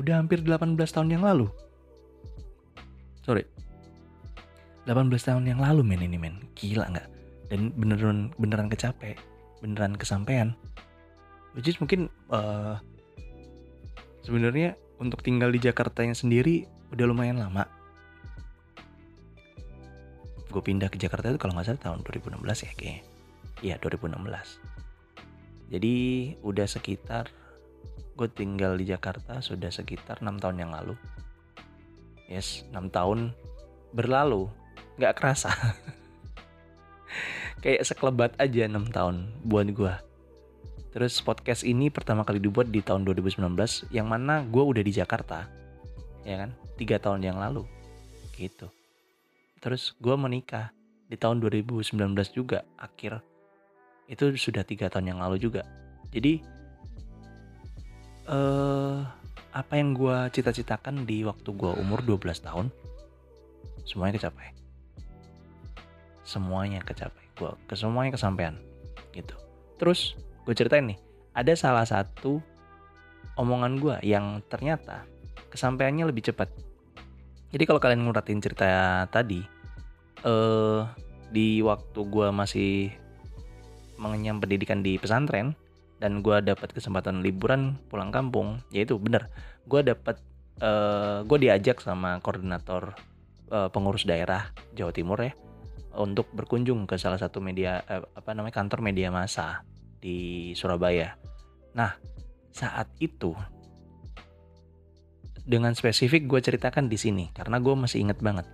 udah 0.00 0.24
hampir 0.24 0.40
18 0.40 0.80
tahun 0.80 1.12
yang 1.12 1.22
lalu. 1.22 1.52
Sorry. 3.28 3.44
18 4.88 5.12
tahun 5.12 5.44
yang 5.44 5.60
lalu 5.60 5.84
men 5.84 6.00
ini 6.00 6.16
men. 6.16 6.40
Gila 6.56 6.88
nggak? 6.88 7.08
Dan 7.52 7.76
beneran 7.76 8.32
beneran 8.40 8.72
kecapek, 8.72 9.20
beneran 9.60 9.92
kesampaian. 10.00 10.56
Which 11.52 11.76
mungkin 11.76 12.08
uh, 12.32 12.80
sebenarnya 14.24 14.80
untuk 14.96 15.20
tinggal 15.20 15.52
di 15.52 15.60
Jakarta 15.60 16.00
yang 16.00 16.16
sendiri 16.16 16.64
udah 16.88 17.04
lumayan 17.04 17.44
lama 17.44 17.68
gue 20.48 20.62
pindah 20.64 20.88
ke 20.88 20.96
Jakarta 20.96 21.28
itu 21.28 21.40
kalau 21.40 21.52
nggak 21.56 21.68
salah 21.68 21.82
tahun 21.92 22.00
2016 22.08 22.40
ya 22.64 22.72
kayaknya 22.72 23.02
iya 23.60 23.74
2016 23.80 24.16
Jadi 25.68 25.96
udah 26.40 26.64
sekitar 26.64 27.28
gue 28.16 28.28
tinggal 28.32 28.80
di 28.80 28.88
Jakarta 28.88 29.44
sudah 29.44 29.68
sekitar 29.68 30.24
enam 30.24 30.40
tahun 30.40 30.64
yang 30.64 30.72
lalu. 30.72 30.96
Yes, 32.24 32.64
6 32.72 32.88
tahun 32.88 33.36
berlalu, 33.92 34.48
nggak 34.98 35.14
kerasa. 35.16 35.48
Kayak 37.62 37.86
sekelebat 37.86 38.32
aja 38.38 38.66
6 38.66 38.94
tahun 38.94 39.16
buat 39.46 39.66
gue. 39.70 39.94
Terus 40.94 41.22
podcast 41.22 41.62
ini 41.62 41.90
pertama 41.90 42.26
kali 42.26 42.42
dibuat 42.42 42.70
di 42.70 42.82
tahun 42.82 43.06
2019, 43.06 43.94
yang 43.94 44.06
mana 44.10 44.42
gue 44.46 44.62
udah 44.62 44.82
di 44.82 44.92
Jakarta, 44.94 45.46
ya 46.26 46.46
kan? 46.46 46.50
Tiga 46.74 46.98
tahun 46.98 47.22
yang 47.22 47.38
lalu, 47.38 47.66
gitu. 48.34 48.70
Terus 49.58 49.94
gue 49.98 50.14
menikah 50.14 50.70
di 51.06 51.18
tahun 51.18 51.42
2019 51.42 51.98
juga 52.30 52.62
akhir 52.78 53.22
itu 54.08 54.32
sudah 54.38 54.64
tiga 54.64 54.88
tahun 54.88 55.14
yang 55.14 55.20
lalu 55.20 55.36
juga. 55.38 55.62
Jadi 56.10 56.40
eh 58.28 58.98
apa 59.52 59.72
yang 59.74 59.96
gue 59.96 60.16
cita-citakan 60.30 61.08
di 61.08 61.24
waktu 61.24 61.48
gue 61.48 61.72
umur 61.80 62.04
12 62.04 62.44
tahun 62.44 62.68
semuanya 63.88 64.20
kecapai 64.20 64.52
semuanya 66.28 66.84
kecapai. 66.84 67.24
Gue 67.40 67.56
ke 67.64 67.72
semuanya 67.72 68.12
kesampaian 68.12 68.60
gitu. 69.16 69.32
Terus 69.80 70.20
gue 70.44 70.52
ceritain 70.52 70.84
nih 70.84 71.00
ada 71.32 71.56
salah 71.56 71.88
satu 71.88 72.44
omongan 73.40 73.80
gue 73.80 73.96
yang 74.04 74.44
ternyata 74.52 75.08
kesampaiannya 75.48 76.04
lebih 76.12 76.28
cepat. 76.28 76.52
Jadi 77.48 77.64
kalau 77.64 77.80
kalian 77.80 78.04
nguratin 78.04 78.44
cerita 78.44 79.08
tadi 79.08 79.40
eh 80.20 80.82
di 81.32 81.64
waktu 81.64 82.00
gue 82.04 82.28
masih 82.28 82.92
mengenyam 83.96 84.40
pendidikan 84.40 84.84
di 84.84 85.00
pesantren 85.00 85.56
dan 85.98 86.22
gue 86.22 86.36
dapat 86.44 86.70
kesempatan 86.76 87.24
liburan 87.24 87.80
pulang 87.88 88.12
kampung 88.12 88.60
yaitu 88.68 89.00
bener. 89.00 89.32
Gue 89.64 89.80
dapat 89.80 90.20
uh, 90.60 91.24
gue 91.24 91.38
diajak 91.48 91.80
sama 91.80 92.20
koordinator 92.20 92.92
uh, 93.48 93.72
pengurus 93.72 94.04
daerah 94.04 94.52
Jawa 94.76 94.92
Timur 94.92 95.18
ya 95.22 95.32
untuk 95.98 96.30
berkunjung 96.30 96.86
ke 96.86 96.94
salah 96.94 97.18
satu 97.18 97.42
media 97.42 97.82
uh, 97.90 98.06
apa 98.14 98.30
namanya 98.32 98.62
kantor 98.62 98.80
media 98.80 99.10
massa 99.10 99.66
di 99.98 100.50
Surabaya. 100.54 101.18
Nah 101.74 101.98
saat 102.54 102.88
itu 103.02 103.34
dengan 105.48 105.72
spesifik 105.72 106.28
gue 106.28 106.40
ceritakan 106.44 106.86
di 106.86 106.96
sini 107.00 107.34
karena 107.34 107.58
gue 107.58 107.74
masih 107.74 108.06
inget 108.06 108.22
banget. 108.22 108.46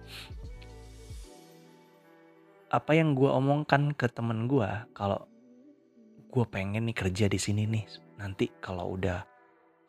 Apa 2.72 2.96
yang 2.96 3.14
gue 3.14 3.28
omongkan 3.28 3.94
ke 3.94 4.08
temen 4.10 4.50
gue 4.50 4.66
kalau 4.96 5.28
gue 6.32 6.44
pengen 6.50 6.90
nih 6.90 6.96
kerja 6.96 7.30
di 7.30 7.38
sini 7.38 7.68
nih 7.70 7.84
nanti 8.18 8.50
kalau 8.58 8.98
udah 8.98 9.22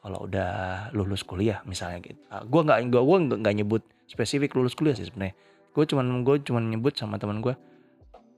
kalau 0.06 0.30
udah 0.30 0.94
lulus 0.94 1.26
kuliah 1.26 1.66
misalnya 1.66 2.04
gitu. 2.06 2.22
Ah, 2.30 2.46
gue 2.46 2.62
nggak 2.62 2.94
gue 2.94 3.02
gue 3.02 3.18
nggak 3.42 3.56
nyebut 3.58 3.82
spesifik 4.06 4.54
lulus 4.54 4.78
kuliah 4.78 4.94
sih 4.94 5.10
sebenarnya 5.10 5.34
gue 5.76 5.84
cuman 5.84 6.24
gue 6.24 6.40
cuman 6.40 6.72
nyebut 6.72 6.96
sama 6.96 7.20
teman 7.20 7.44
gue 7.44 7.52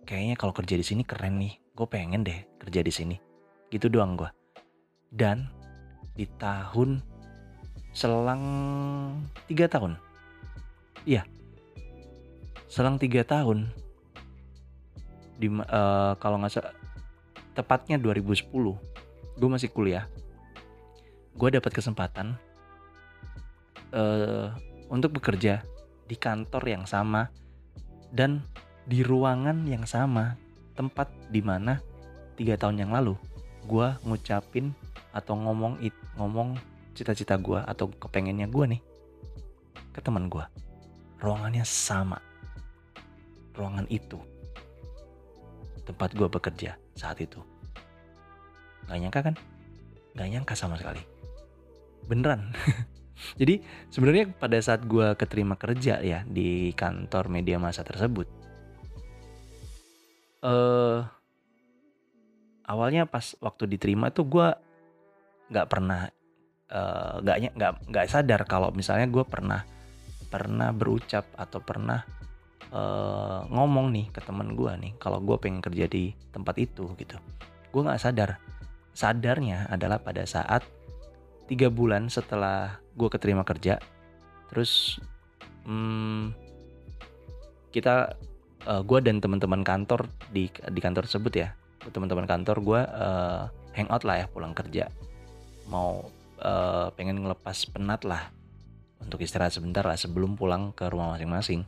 kayaknya 0.10 0.34
kalau 0.34 0.58
kerja 0.58 0.74
di 0.74 0.82
sini 0.82 1.06
keren 1.06 1.38
nih 1.38 1.54
gue 1.78 1.86
pengen 1.86 2.26
deh 2.26 2.42
kerja 2.58 2.82
di 2.82 2.90
sini. 2.90 3.16
Gitu 3.70 3.92
doang 3.94 4.18
gue 4.18 4.30
dan 5.14 5.48
di 6.18 6.26
tahun 6.42 7.00
selang 7.94 8.44
tiga 9.46 9.70
tahun. 9.70 9.96
Iya. 11.06 11.24
Selang 12.68 13.00
tiga 13.00 13.24
tahun 13.24 13.70
di 15.38 15.54
uh, 15.54 16.18
kalau 16.18 16.42
nggak 16.42 16.52
salah 16.52 16.74
tepatnya 17.54 18.02
2010 18.02 18.50
gue 19.38 19.50
masih 19.50 19.70
kuliah. 19.70 20.10
Gue 21.38 21.54
dapat 21.54 21.70
kesempatan 21.70 22.34
uh, 23.94 24.50
untuk 24.90 25.14
bekerja 25.22 25.62
di 26.08 26.16
kantor 26.16 26.64
yang 26.66 26.84
sama 26.88 27.28
dan 28.10 28.42
di 28.88 29.04
ruangan 29.04 29.68
yang 29.68 29.84
sama 29.84 30.40
tempat 30.74 31.12
di 31.28 31.44
mana 31.44 31.78
tiga 32.40 32.56
tahun 32.56 32.88
yang 32.88 32.92
lalu 32.96 33.20
gue 33.68 33.88
ngucapin 34.08 34.72
atau 35.12 35.36
ngomong 35.36 35.78
it 35.84 35.94
ngomong 36.16 36.56
cita-cita 36.96 37.36
gue 37.36 37.60
atau 37.68 37.92
kepengennya 37.92 38.48
gue 38.48 38.78
nih 38.78 38.82
ke 39.92 40.00
teman 40.00 40.32
gue 40.32 40.46
ruangannya 41.20 41.68
sama 41.68 42.22
ruangan 43.58 43.90
itu 43.92 44.22
tempat 45.88 46.12
gue 46.12 46.28
bekerja 46.28 46.76
saat 47.00 47.16
itu. 47.24 47.40
Gak 48.92 49.00
nyangka 49.00 49.22
kan? 49.32 49.36
Gak 50.20 50.28
nyangka 50.28 50.54
sama 50.60 50.76
sekali. 50.76 51.00
Beneran. 52.12 52.52
Jadi 53.36 53.62
sebenarnya 53.90 54.30
pada 54.30 54.58
saat 54.62 54.86
gue 54.86 55.18
keterima 55.18 55.58
kerja 55.58 56.00
ya 56.02 56.22
di 56.26 56.72
kantor 56.78 57.34
media 57.34 57.58
massa 57.58 57.82
tersebut, 57.82 58.30
uh, 60.46 61.02
awalnya 62.68 63.10
pas 63.10 63.34
waktu 63.42 63.66
diterima 63.66 64.14
tuh 64.14 64.26
gue 64.28 64.48
nggak 65.48 65.68
pernah 65.68 66.12
nggak 67.24 67.38
uh, 67.40 67.52
nggak 67.56 67.72
nggak 67.88 68.06
sadar 68.12 68.44
kalau 68.44 68.76
misalnya 68.76 69.08
gue 69.08 69.24
pernah 69.24 69.64
pernah 70.28 70.76
berucap 70.76 71.32
atau 71.40 71.64
pernah 71.64 72.04
uh, 72.76 73.48
ngomong 73.48 73.96
nih 73.96 74.06
ke 74.12 74.20
temen 74.20 74.52
gue 74.54 74.72
nih 74.76 74.94
kalau 75.00 75.24
gue 75.24 75.40
pengen 75.40 75.64
kerja 75.64 75.88
di 75.88 76.12
tempat 76.36 76.56
itu 76.60 76.92
gitu. 77.00 77.16
Gue 77.72 77.82
nggak 77.88 78.02
sadar. 78.02 78.40
Sadarnya 78.92 79.70
adalah 79.72 80.02
pada 80.02 80.26
saat 80.28 80.66
tiga 81.48 81.72
bulan 81.72 82.12
setelah 82.12 82.78
gue 82.94 83.10
keterima 83.10 83.48
kerja. 83.48 83.80
Terus 84.52 85.00
hmm, 85.64 86.36
kita 87.72 88.16
uh, 88.68 88.72
eh, 88.80 88.82
gue 88.84 89.00
dan 89.04 89.24
teman-teman 89.24 89.64
kantor 89.64 90.12
di 90.32 90.52
di 90.52 90.80
kantor 90.84 91.08
tersebut 91.08 91.34
ya 91.34 91.50
teman-teman 91.88 92.28
kantor 92.28 92.58
gue 92.60 92.82
uh, 92.84 93.48
hangout 93.72 94.04
lah 94.04 94.24
ya 94.24 94.26
pulang 94.28 94.52
kerja. 94.52 94.92
Mau 95.72 96.12
uh, 96.44 96.92
pengen 97.00 97.24
ngelepas 97.24 97.68
penat 97.72 98.04
lah 98.04 98.28
untuk 99.00 99.24
istirahat 99.24 99.56
sebentar 99.56 99.86
lah 99.88 99.96
sebelum 99.96 100.36
pulang 100.36 100.76
ke 100.76 100.84
rumah 100.92 101.16
masing-masing. 101.16 101.64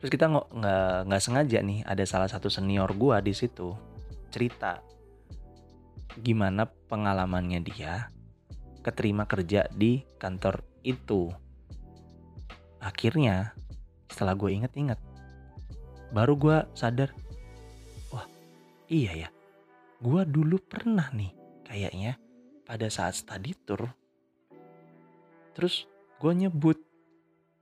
Terus 0.00 0.10
kita 0.12 0.28
nggak 0.28 1.08
nggak 1.08 1.22
sengaja 1.22 1.58
nih 1.60 1.84
ada 1.84 2.04
salah 2.08 2.28
satu 2.30 2.48
senior 2.48 2.92
gua 2.96 3.20
di 3.20 3.32
situ 3.36 3.76
cerita 4.30 4.80
gimana 6.20 6.68
pengalamannya 6.88 7.60
dia 7.64 8.12
keterima 8.80 9.26
kerja 9.26 9.66
di 9.72 10.04
kantor 10.16 10.62
itu 10.86 11.28
akhirnya 12.80 13.56
setelah 14.06 14.38
gue 14.38 14.50
inget-inget 14.54 15.00
baru 16.14 16.38
gue 16.38 16.58
sadar 16.72 17.10
wah 18.14 18.24
iya 18.86 19.26
ya 19.26 19.28
gue 20.00 20.22
dulu 20.24 20.56
pernah 20.62 21.10
nih 21.10 21.34
kayaknya 21.66 22.16
pada 22.62 22.86
saat 22.86 23.18
study 23.18 23.52
tour 23.66 23.90
terus 25.52 25.88
gue 26.16 26.32
nyebut 26.32 26.80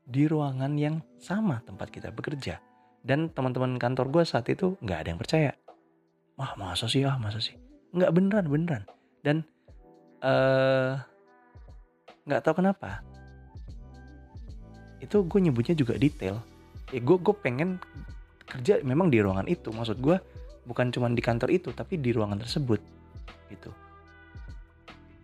di 0.04 0.28
ruangan 0.28 0.76
yang 0.76 1.00
sama 1.16 1.64
tempat 1.64 1.88
kita 1.88 2.12
bekerja. 2.12 2.60
Dan 3.04 3.28
teman-teman 3.32 3.76
kantor 3.76 4.08
gue 4.12 4.24
saat 4.24 4.48
itu 4.48 4.76
nggak 4.80 4.98
ada 5.04 5.08
yang 5.12 5.20
percaya. 5.20 5.52
Wah 6.36 6.56
masa 6.56 6.88
sih 6.88 7.04
ah 7.04 7.16
masa 7.20 7.40
sih? 7.40 7.56
Nggak 7.94 8.12
beneran 8.12 8.46
beneran. 8.50 8.82
Dan 9.22 9.36
uh, 10.20 10.98
nggak 12.26 12.42
tahu 12.42 12.60
kenapa. 12.60 13.00
Itu 14.98 15.22
gue 15.24 15.40
nyebutnya 15.40 15.78
juga 15.78 15.94
detail. 15.94 16.42
Ya 16.90 17.00
gue 17.00 17.16
gue 17.16 17.34
pengen 17.38 17.78
kerja 18.44 18.82
memang 18.82 19.08
di 19.08 19.22
ruangan 19.22 19.46
itu. 19.46 19.70
Maksud 19.70 20.02
gue 20.02 20.18
bukan 20.66 20.90
cuma 20.90 21.08
di 21.12 21.22
kantor 21.22 21.54
itu 21.54 21.70
tapi 21.70 21.96
di 21.96 22.10
ruangan 22.10 22.42
tersebut 22.42 22.82
gitu. 23.48 23.70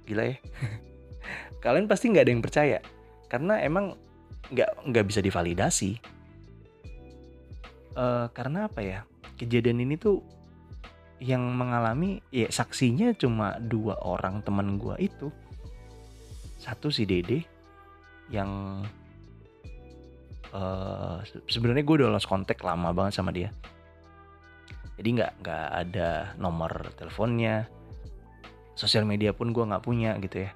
Gila 0.06 0.24
ya. 0.30 0.36
Kalian 1.64 1.90
pasti 1.90 2.08
nggak 2.08 2.24
ada 2.24 2.32
yang 2.32 2.44
percaya 2.44 2.78
karena 3.30 3.62
emang 3.62 3.94
nggak 4.50 4.90
nggak 4.90 5.04
bisa 5.06 5.20
divalidasi 5.22 6.02
uh, 7.94 8.26
karena 8.34 8.66
apa 8.66 8.80
ya 8.82 9.00
kejadian 9.38 9.86
ini 9.86 9.94
tuh 9.94 10.20
yang 11.20 11.44
mengalami 11.52 12.24
ya 12.32 12.48
saksinya 12.48 13.12
cuma 13.12 13.60
dua 13.60 14.00
orang 14.00 14.40
teman 14.40 14.80
gue 14.80 14.96
itu. 14.98 15.28
Satu 16.56 16.88
si 16.88 17.04
Dede 17.04 17.44
yang 18.32 18.82
uh, 20.56 21.20
sebenarnya 21.44 21.84
gue 21.84 21.96
udah 22.00 22.10
lost 22.12 22.28
kontak 22.28 22.64
lama 22.64 22.90
banget 22.96 23.20
sama 23.20 23.30
dia. 23.36 23.52
Jadi 24.96 25.08
nggak 25.20 25.32
nggak 25.44 25.66
ada 25.72 26.08
nomor 26.36 26.92
teleponnya 26.96 27.68
sosial 28.76 29.04
media 29.04 29.36
pun 29.36 29.52
gue 29.52 29.64
nggak 29.64 29.84
punya 29.84 30.16
gitu 30.24 30.48
ya. 30.48 30.50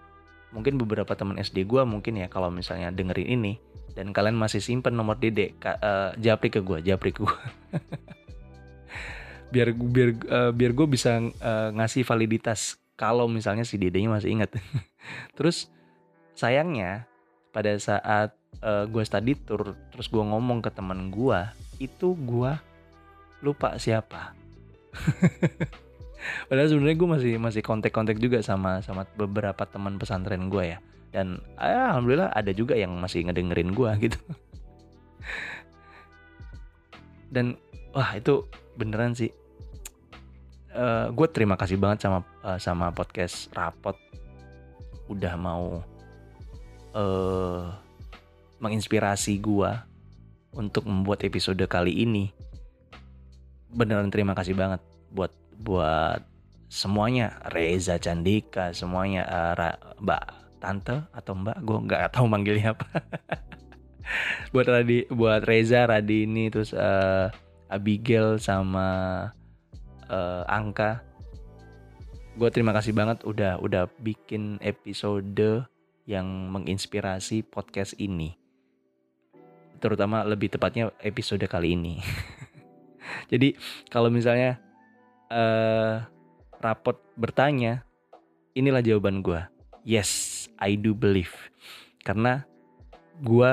Mungkin 0.56 0.80
beberapa 0.80 1.12
teman 1.12 1.36
SD 1.36 1.68
gue 1.68 1.84
mungkin 1.84 2.16
ya 2.20 2.32
kalau 2.32 2.48
misalnya 2.48 2.88
dengerin 2.88 3.40
ini 3.40 3.52
dan 3.94 4.10
kalian 4.10 4.34
masih 4.34 4.58
simpen 4.58 4.96
nomor 4.96 5.20
Dede 5.20 5.54
uh, 5.62 6.16
japri 6.18 6.50
ke 6.50 6.60
gue 6.60 6.82
japri 6.82 7.14
ke 7.14 7.22
gue 7.22 7.40
biar 9.54 9.70
biar 9.70 10.10
eh, 10.18 10.50
biar 10.50 10.72
gue 10.74 10.86
bisa 10.90 11.22
eh, 11.22 11.68
ngasih 11.70 12.02
validitas 12.02 12.82
kalau 12.98 13.30
misalnya 13.30 13.62
si 13.62 13.78
dedenya 13.78 14.10
masih 14.10 14.34
ingat. 14.34 14.58
Terus 15.38 15.70
sayangnya 16.34 17.06
pada 17.54 17.70
saat 17.78 18.34
eh, 18.58 18.84
gue 18.90 19.02
study 19.06 19.38
tour 19.38 19.78
terus 19.94 20.10
gue 20.10 20.18
ngomong 20.18 20.58
ke 20.58 20.74
teman 20.74 21.14
gue 21.14 21.38
itu 21.78 22.18
gue 22.18 22.52
lupa 23.46 23.78
siapa. 23.78 24.34
Padahal 26.48 26.68
sebenarnya 26.72 26.96
gue 26.98 27.10
masih 27.10 27.32
masih 27.36 27.62
kontak-kontak 27.62 28.16
juga 28.16 28.40
sama 28.40 28.80
sama 28.80 29.04
beberapa 29.14 29.62
teman 29.68 30.00
pesantren 30.00 30.50
gue 30.50 30.74
ya. 30.74 30.78
Dan 31.14 31.38
eh, 31.62 31.70
alhamdulillah 31.70 32.34
ada 32.34 32.50
juga 32.50 32.74
yang 32.74 32.98
masih 32.98 33.30
ngedengerin 33.30 33.70
gue 33.70 33.90
gitu. 34.10 34.18
Dan 37.30 37.54
wah 37.94 38.10
itu 38.18 38.46
beneran 38.74 39.14
sih 39.14 39.30
Eh 40.74 41.06
gue 41.14 41.26
terima 41.30 41.54
kasih 41.54 41.78
banget 41.78 42.02
sama 42.02 42.26
eh, 42.42 42.58
sama 42.58 42.90
podcast 42.90 43.46
rapot. 43.54 43.94
Udah 45.06 45.38
mau 45.38 45.78
eh 46.94 47.64
menginspirasi 48.58 49.38
gue 49.38 49.70
untuk 50.54 50.86
membuat 50.90 51.22
episode 51.22 51.62
kali 51.70 52.02
ini. 52.02 52.34
Beneran 53.70 54.10
terima 54.10 54.34
kasih 54.34 54.58
banget 54.58 54.82
buat 55.14 55.30
buat 55.62 56.18
semuanya. 56.66 57.38
Reza 57.54 58.02
Candika 58.02 58.74
semuanya 58.74 59.22
eh, 59.30 59.52
Ra- 59.54 59.82
Mbak 60.02 60.24
Tante 60.58 61.06
atau 61.14 61.38
Mbak? 61.38 61.56
Gue 61.62 61.78
nggak 61.86 62.18
tahu 62.18 62.26
manggilnya 62.26 62.74
apa. 62.74 62.86
Buat 64.52 64.68
Radi 64.68 65.08
buat 65.08 65.40
Reza 65.48 65.88
Radini 65.88 66.52
terus 66.52 66.76
eh, 66.76 67.26
Abigail 67.72 68.36
sama 68.36 69.32
eh, 70.10 70.44
Angka. 70.46 71.00
Gue 72.34 72.50
terima 72.50 72.74
kasih 72.74 72.90
banget 72.90 73.22
udah 73.22 73.62
udah 73.62 73.86
bikin 74.02 74.58
episode 74.58 75.64
yang 76.04 76.26
menginspirasi 76.50 77.46
podcast 77.46 77.94
ini. 77.96 78.34
Terutama 79.78 80.26
lebih 80.26 80.50
tepatnya 80.50 80.90
episode 81.00 81.44
kali 81.46 81.78
ini. 81.78 82.02
Jadi 83.32 83.54
kalau 83.88 84.10
misalnya 84.10 84.58
eh 85.30 86.02
rapot 86.60 86.96
bertanya 87.16 87.84
inilah 88.56 88.80
jawaban 88.80 89.20
gue 89.20 89.40
yes 89.84 90.44
I 90.58 90.74
do 90.74 90.96
believe. 90.96 91.32
Karena 92.02 92.42
gue 93.22 93.52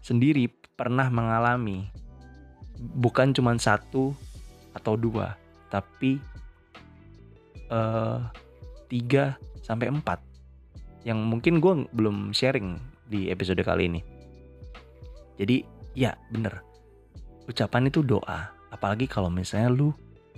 sendiri 0.00 0.48
pernah 0.78 1.10
mengalami 1.10 1.90
bukan 2.78 3.34
cuma 3.34 3.52
satu 3.58 4.14
atau 4.72 4.94
dua 4.94 5.34
tapi 5.72 6.18
eh 7.66 8.20
tiga 8.86 9.34
sampai 9.66 9.90
empat 9.90 10.22
yang 11.02 11.18
mungkin 11.22 11.58
gue 11.58 11.90
belum 11.90 12.30
sharing 12.30 12.78
di 13.06 13.30
episode 13.30 13.62
kali 13.62 13.90
ini. 13.90 14.00
Jadi 15.38 15.62
ya 15.94 16.14
bener 16.30 16.62
ucapan 17.46 17.90
itu 17.90 18.02
doa. 18.02 18.50
Apalagi 18.70 19.06
kalau 19.06 19.30
misalnya 19.30 19.70
lu 19.70 19.90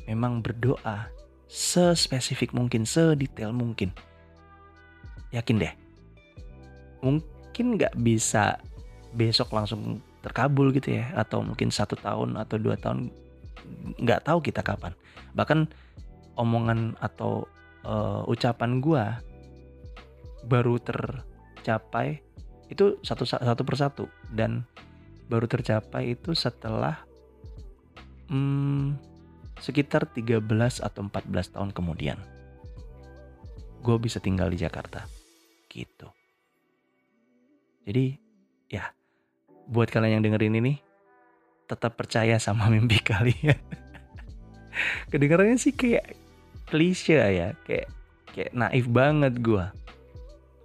memang 0.04 0.44
berdoa 0.44 1.08
sespesifik 1.48 2.52
mungkin 2.52 2.84
sedetail 2.84 3.52
mungkin. 3.52 3.92
Yakin 5.32 5.60
deh 5.60 5.88
mungkin 7.02 7.78
nggak 7.78 7.94
bisa 7.98 8.58
besok 9.14 9.54
langsung 9.54 10.02
terkabul 10.20 10.74
gitu 10.74 10.98
ya 10.98 11.14
atau 11.14 11.40
mungkin 11.40 11.70
satu 11.70 11.94
tahun 11.98 12.36
atau 12.36 12.56
dua 12.58 12.74
tahun 12.76 13.08
nggak 13.98 14.24
tahu 14.26 14.38
kita 14.42 14.60
kapan. 14.64 14.92
Bahkan 15.34 15.68
omongan 16.38 16.96
atau 17.02 17.46
eh, 17.84 18.30
ucapan 18.30 18.78
gua 18.78 19.18
baru 20.46 20.78
tercapai 20.80 22.22
itu 22.68 23.00
satu 23.02 23.24
satu 23.24 23.62
persatu. 23.64 24.04
Dan 24.28 24.64
baru 25.28 25.44
tercapai 25.44 26.16
itu 26.16 26.32
setelah 26.32 27.04
hmm, 28.32 28.96
sekitar 29.60 30.08
13 30.08 30.40
atau 30.80 31.00
14 31.04 31.54
tahun 31.54 31.70
kemudian. 31.74 32.18
Gue 33.82 33.96
bisa 33.98 34.18
tinggal 34.18 34.50
di 34.50 34.58
Jakarta. 34.58 35.04
Gitu. 35.68 36.08
Jadi 37.88 38.16
ya 38.68 38.92
buat 39.68 39.88
kalian 39.88 40.20
yang 40.20 40.24
dengerin 40.24 40.60
ini 40.60 40.72
tetap 41.68 41.94
percaya 41.94 42.40
sama 42.40 42.66
mimpi 42.72 42.98
kalian. 43.04 43.60
Kedengarannya 45.12 45.60
sih 45.60 45.74
kayak 45.76 46.16
klise 46.68 47.16
ya 47.16 47.52
kayak 47.64 47.88
kayak 48.32 48.52
naif 48.52 48.84
banget 48.92 49.40
gue 49.40 49.64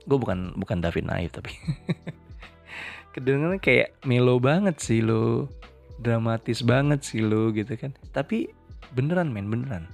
gue 0.04 0.18
bukan 0.20 0.52
bukan 0.60 0.84
David 0.84 1.08
naif 1.08 1.32
tapi 1.32 1.56
kedengarannya 3.16 3.63
kayak 3.63 3.96
melo 4.04 4.36
banget 4.38 4.76
sih 4.84 5.00
lo 5.00 5.48
dramatis 6.04 6.66
banget 6.66 7.06
sih 7.06 7.22
lo 7.24 7.54
gitu 7.56 7.78
kan. 7.80 7.96
Tapi 8.12 8.50
beneran 8.92 9.32
men 9.32 9.48
beneran. 9.48 9.88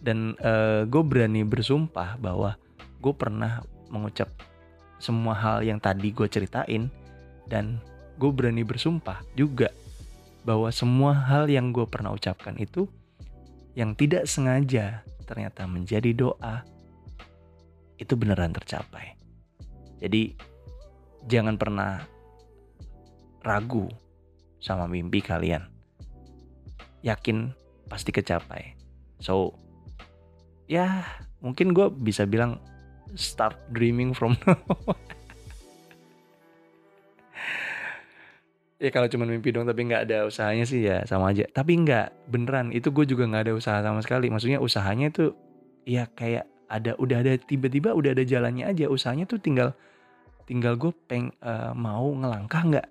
Dan 0.00 0.32
gue 0.88 1.02
berani 1.04 1.44
bersumpah 1.44 2.16
bahwa 2.16 2.56
gue 3.04 3.12
pernah 3.12 3.60
mengucap 3.92 4.32
semua 4.96 5.36
hal 5.36 5.64
yang 5.64 5.76
tadi 5.80 6.12
gue 6.12 6.28
ceritain 6.28 6.88
dan 7.48 7.80
gue 8.16 8.30
berani 8.32 8.64
bersumpah 8.64 9.20
juga 9.36 9.72
bahwa 10.44 10.72
semua 10.72 11.12
hal 11.12 11.48
yang 11.48 11.72
gue 11.72 11.84
pernah 11.84 12.12
ucapkan 12.16 12.56
itu 12.56 12.88
yang 13.76 13.94
tidak 13.94 14.26
sengaja 14.26 15.04
ternyata 15.28 15.68
menjadi 15.68 16.10
doa 16.16 16.66
itu 18.00 18.16
beneran 18.16 18.50
tercapai. 18.50 19.14
Jadi 20.00 20.32
jangan 21.28 21.60
pernah 21.60 22.00
ragu 23.44 23.86
sama 24.58 24.88
mimpi 24.88 25.20
kalian. 25.20 25.68
Yakin 27.04 27.52
pasti 27.88 28.10
kecapai. 28.10 28.76
So 29.20 29.52
ya 30.64 31.04
mungkin 31.44 31.76
gue 31.76 31.92
bisa 31.92 32.24
bilang 32.24 32.60
start 33.14 33.56
dreaming 33.72 34.16
from 34.16 34.36
now. 34.48 34.56
Ya 38.80 38.88
kalau 38.88 39.06
cuma 39.12 39.28
mimpi 39.28 39.52
dong 39.52 39.68
tapi 39.68 39.84
nggak 39.86 40.08
ada 40.08 40.24
usahanya 40.24 40.64
sih 40.64 40.80
ya 40.82 41.04
sama 41.04 41.30
aja. 41.30 41.44
Tapi 41.52 41.84
nggak 41.84 42.32
beneran 42.32 42.72
itu 42.72 42.88
gue 42.88 43.04
juga 43.04 43.28
nggak 43.28 43.44
ada 43.46 43.54
usaha 43.54 43.78
sama 43.84 44.00
sekali. 44.00 44.32
Maksudnya 44.32 44.58
usahanya 44.58 45.12
itu 45.12 45.36
ya 45.84 46.08
kayak 46.08 46.48
ada 46.72 46.96
udah 46.96 47.20
ada 47.20 47.36
tiba-tiba 47.36 47.92
udah 47.92 48.16
ada 48.16 48.24
jalannya 48.24 48.64
aja. 48.64 48.88
Usahanya 48.88 49.28
tuh 49.28 49.36
tinggal 49.36 49.76
tinggal 50.48 50.74
gue 50.74 50.90
peng 51.06 51.30
eh, 51.44 51.72
mau 51.76 52.10
ngelangkah 52.10 52.62
nggak 52.66 52.86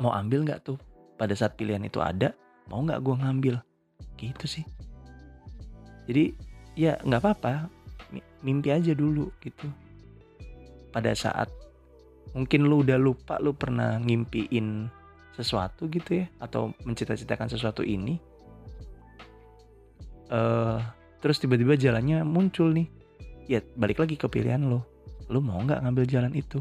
mau 0.00 0.16
ambil 0.16 0.48
nggak 0.48 0.64
tuh 0.64 0.80
pada 1.20 1.36
saat 1.36 1.54
pilihan 1.54 1.84
itu 1.84 2.00
ada 2.00 2.32
mau 2.72 2.80
nggak 2.80 3.04
gue 3.04 3.14
ngambil 3.20 3.54
gitu 4.16 4.46
sih 4.48 4.64
jadi 6.08 6.32
ya 6.74 6.96
nggak 7.04 7.20
apa-apa 7.20 7.68
mi- 8.08 8.26
mimpi 8.40 8.72
aja 8.72 8.96
dulu 8.96 9.28
gitu 9.44 9.68
pada 10.90 11.12
saat 11.12 11.52
mungkin 12.36 12.66
lu 12.66 12.82
udah 12.86 12.98
lupa 13.00 13.38
lu 13.42 13.54
pernah 13.54 13.98
ngimpiin 13.98 14.86
sesuatu 15.34 15.88
gitu 15.88 16.22
ya 16.22 16.26
atau 16.42 16.74
mencita-citakan 16.84 17.48
sesuatu 17.50 17.82
ini. 17.82 18.18
Eh 20.30 20.78
terus 21.20 21.36
tiba-tiba 21.42 21.76
jalannya 21.76 22.24
muncul 22.24 22.70
nih. 22.72 22.88
Ya 23.50 23.60
balik 23.74 23.98
lagi 23.98 24.14
ke 24.14 24.30
pilihan 24.30 24.62
lo 24.62 24.86
lu 25.30 25.38
mau 25.38 25.62
nggak 25.62 25.86
ngambil 25.86 26.04
jalan 26.06 26.32
itu? 26.34 26.58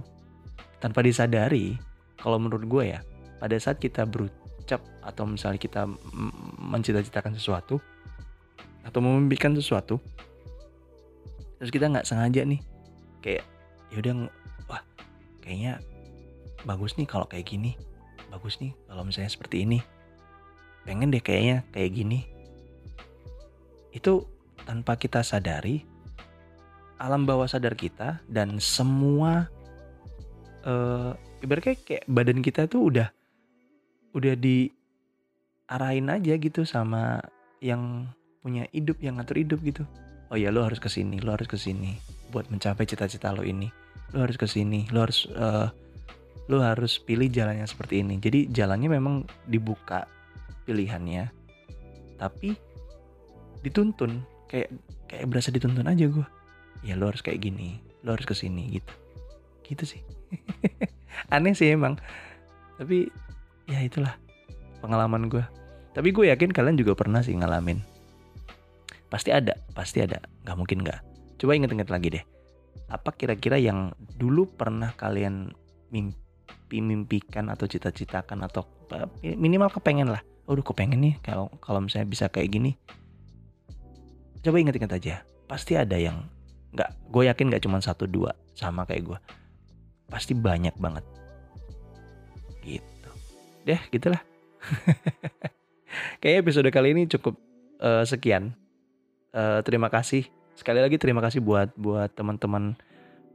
Tanpa 0.80 1.02
disadari 1.04 1.76
kalau 2.20 2.38
menurut 2.38 2.66
gue 2.68 2.84
ya 2.96 3.00
pada 3.40 3.56
saat 3.58 3.80
kita 3.80 4.04
berucap 4.04 4.84
atau 5.02 5.24
misalnya 5.26 5.58
kita 5.58 5.88
mencita-citakan 6.60 7.34
sesuatu 7.40 7.80
atau 8.84 9.00
memimpikan 9.00 9.56
sesuatu 9.56 9.98
terus 11.60 11.72
kita 11.72 11.92
nggak 11.92 12.08
sengaja 12.08 12.48
nih 12.48 12.62
kayak 13.20 13.44
yaudah 13.92 14.14
ng- 14.16 14.32
wah 14.32 14.39
kayaknya 15.50 15.82
bagus 16.70 16.94
nih 17.02 17.10
kalau 17.10 17.26
kayak 17.26 17.50
gini. 17.50 17.74
Bagus 18.30 18.62
nih 18.62 18.78
kalau 18.86 19.02
misalnya 19.02 19.34
seperti 19.34 19.66
ini. 19.66 19.82
Pengen 20.86 21.10
deh 21.10 21.18
kayaknya 21.26 21.66
kayak 21.74 21.98
gini. 21.98 22.30
Itu 23.90 24.30
tanpa 24.70 24.94
kita 25.02 25.26
sadari 25.26 25.82
alam 27.02 27.26
bawah 27.26 27.50
sadar 27.50 27.74
kita 27.74 28.22
dan 28.30 28.62
semua 28.62 29.50
ibaratnya 31.42 31.74
kayak 31.82 32.06
badan 32.06 32.46
kita 32.46 32.70
tuh 32.70 32.94
udah 32.94 33.10
udah 34.14 34.36
diarahin 34.38 36.12
aja 36.14 36.38
gitu 36.38 36.68
sama 36.68 37.24
yang 37.64 38.06
punya 38.46 38.70
hidup 38.70 39.02
yang 39.02 39.18
ngatur 39.18 39.42
hidup 39.42 39.60
gitu. 39.66 39.84
Oh 40.30 40.38
ya 40.38 40.54
lo 40.54 40.62
harus 40.62 40.78
ke 40.78 40.92
sini 40.92 41.18
lo 41.18 41.34
harus 41.34 41.50
ke 41.50 41.58
sini 41.58 41.98
buat 42.30 42.52
mencapai 42.54 42.86
cita-cita 42.86 43.34
lo 43.34 43.42
ini 43.42 43.74
lo 44.14 44.26
harus 44.26 44.38
ke 44.38 44.48
sini 44.50 44.90
lo 44.90 45.06
harus 45.06 45.30
eh, 45.30 45.68
lo 46.50 46.66
harus 46.66 46.98
pilih 46.98 47.30
jalan 47.30 47.62
yang 47.62 47.70
seperti 47.70 48.02
ini. 48.02 48.18
Jadi 48.18 48.50
jalannya 48.50 48.90
memang 48.90 49.22
dibuka 49.46 50.10
pilihannya 50.66 51.30
tapi 52.18 52.58
dituntun. 53.62 54.26
Kayak 54.50 54.74
kayak 55.06 55.30
berasa 55.30 55.54
dituntun 55.54 55.86
aja 55.86 56.10
gue 56.10 56.26
ya 56.82 56.98
lo 56.98 57.06
harus 57.06 57.22
kayak 57.22 57.46
gini 57.46 57.78
lo 58.02 58.18
harus 58.18 58.26
ke 58.26 58.34
sini 58.34 58.82
gitu. 58.82 58.94
Gitu 59.62 59.84
sih. 59.86 60.02
Aneh 61.34 61.54
sih 61.54 61.70
emang. 61.70 62.02
Tapi 62.82 63.14
ya 63.70 63.86
itulah 63.86 64.18
pengalaman 64.82 65.30
gue 65.30 65.46
tapi 65.94 66.10
gue 66.16 66.32
yakin 66.34 66.50
kalian 66.50 66.82
juga 66.82 66.98
pernah 66.98 67.22
sih 67.22 67.38
ngalamin. 67.38 67.78
Pasti 69.06 69.30
ada 69.30 69.54
pasti 69.78 70.02
ada. 70.02 70.18
Nggak 70.46 70.58
mungkin 70.58 70.78
nggak. 70.82 71.00
Coba 71.38 71.54
inget-inget 71.54 71.94
lagi 71.94 72.10
deh 72.10 72.39
apa 72.90 73.14
kira-kira 73.14 73.62
yang 73.62 73.94
dulu 74.18 74.50
pernah 74.50 74.92
kalian 74.98 75.54
mimpi 75.94 76.82
mimpikan 76.82 77.50
atau 77.50 77.66
cita-citakan 77.66 78.46
atau 78.46 78.66
eh, 79.22 79.38
minimal 79.38 79.70
kepengen 79.70 80.10
lah. 80.10 80.22
Aduh 80.50 80.66
kepengen 80.66 81.02
nih 81.02 81.16
kalau 81.22 81.54
kalau 81.62 81.86
misalnya 81.86 82.10
bisa 82.10 82.26
kayak 82.30 82.50
gini. 82.50 82.74
Coba 84.42 84.58
inget-inget 84.58 84.94
aja 84.94 85.16
pasti 85.50 85.78
ada 85.78 85.98
yang 85.98 86.26
nggak 86.74 87.10
gue 87.10 87.24
yakin 87.26 87.50
nggak 87.50 87.64
cuma 87.66 87.82
satu 87.82 88.10
dua 88.10 88.34
sama 88.58 88.86
kayak 88.90 89.06
gue. 89.06 89.20
Pasti 90.10 90.34
banyak 90.34 90.74
banget. 90.82 91.06
Gitu. 92.66 93.10
Deh 93.66 93.82
gitulah. 93.94 94.22
Kayak 96.22 96.46
episode 96.46 96.70
kali 96.70 96.94
ini 96.94 97.10
cukup 97.10 97.38
uh, 97.82 98.06
sekian. 98.06 98.54
Uh, 99.30 99.62
terima 99.62 99.94
kasih 99.94 100.26
sekali 100.60 100.84
lagi 100.84 101.00
terima 101.00 101.24
kasih 101.24 101.40
buat 101.40 101.72
buat 101.80 102.12
teman-teman 102.12 102.76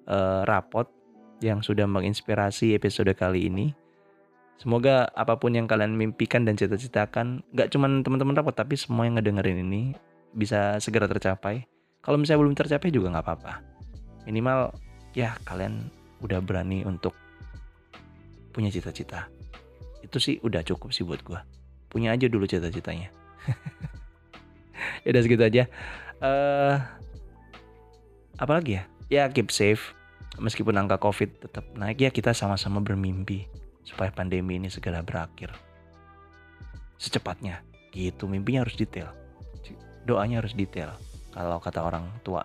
uh, 0.05 0.45
rapot 0.45 0.87
yang 1.41 1.65
sudah 1.65 1.89
menginspirasi 1.89 2.77
episode 2.77 3.11
kali 3.17 3.49
ini 3.49 3.73
Semoga 4.55 5.11
apa 5.19 5.35
pun 5.35 5.51
yang 5.51 5.67
kalian 5.67 5.99
mimpikan 5.99 6.47
dan 6.47 6.55
cita-citakan, 6.55 7.43
gak 7.59 7.75
cuma 7.75 7.91
teman-teman 7.91 8.39
rapat, 8.39 8.55
tapi 8.55 8.79
semua 8.79 9.03
yang 9.03 9.19
ngedengerin 9.19 9.67
ini 9.67 9.99
bisa 10.31 10.79
segera 10.79 11.11
tercapai. 11.11 11.67
Kalau 12.05 12.21
misalnya 12.21 12.47
belum 12.47 12.55
tercapai 12.55 12.93
juga 12.95 13.11
nggak 13.11 13.25
apa-apa. 13.25 13.53
Minimal 14.29 14.77
ya 15.17 15.35
kalian 15.49 15.89
udah 16.21 16.39
berani 16.45 16.85
untuk 16.85 17.17
punya 18.53 18.69
cita-cita. 18.69 19.27
Itu 20.05 20.21
sih 20.21 20.39
udah 20.45 20.61
cukup 20.63 20.93
sih 20.93 21.03
buat 21.03 21.25
gue. 21.25 21.41
Punya 21.89 22.13
aja 22.13 22.29
dulu 22.29 22.45
cita-citanya. 22.45 23.09
ya 25.05 25.09
udah 25.11 25.23
segitu 25.25 25.43
aja. 25.43 25.65
Uh, 26.21 26.77
apalagi 28.39 28.81
ya? 28.81 28.83
Ya 29.13 29.25
keep 29.31 29.53
safe. 29.53 29.95
Meskipun 30.35 30.75
angka 30.75 30.99
covid 30.99 31.31
tetap 31.39 31.63
naik 31.79 32.03
ya 32.03 32.11
kita 32.11 32.35
sama-sama 32.35 32.83
bermimpi 32.83 33.47
supaya 33.87 34.11
pandemi 34.11 34.59
ini 34.59 34.67
segera 34.67 35.05
berakhir. 35.05 35.55
Secepatnya, 36.99 37.63
gitu 37.95 38.27
mimpinya 38.27 38.67
harus 38.67 38.75
detail. 38.75 39.13
Doanya 40.05 40.43
harus 40.43 40.57
detail, 40.59 40.91
kalau 41.31 41.63
kata 41.63 41.81
orang 41.87 42.11
tua. 42.27 42.43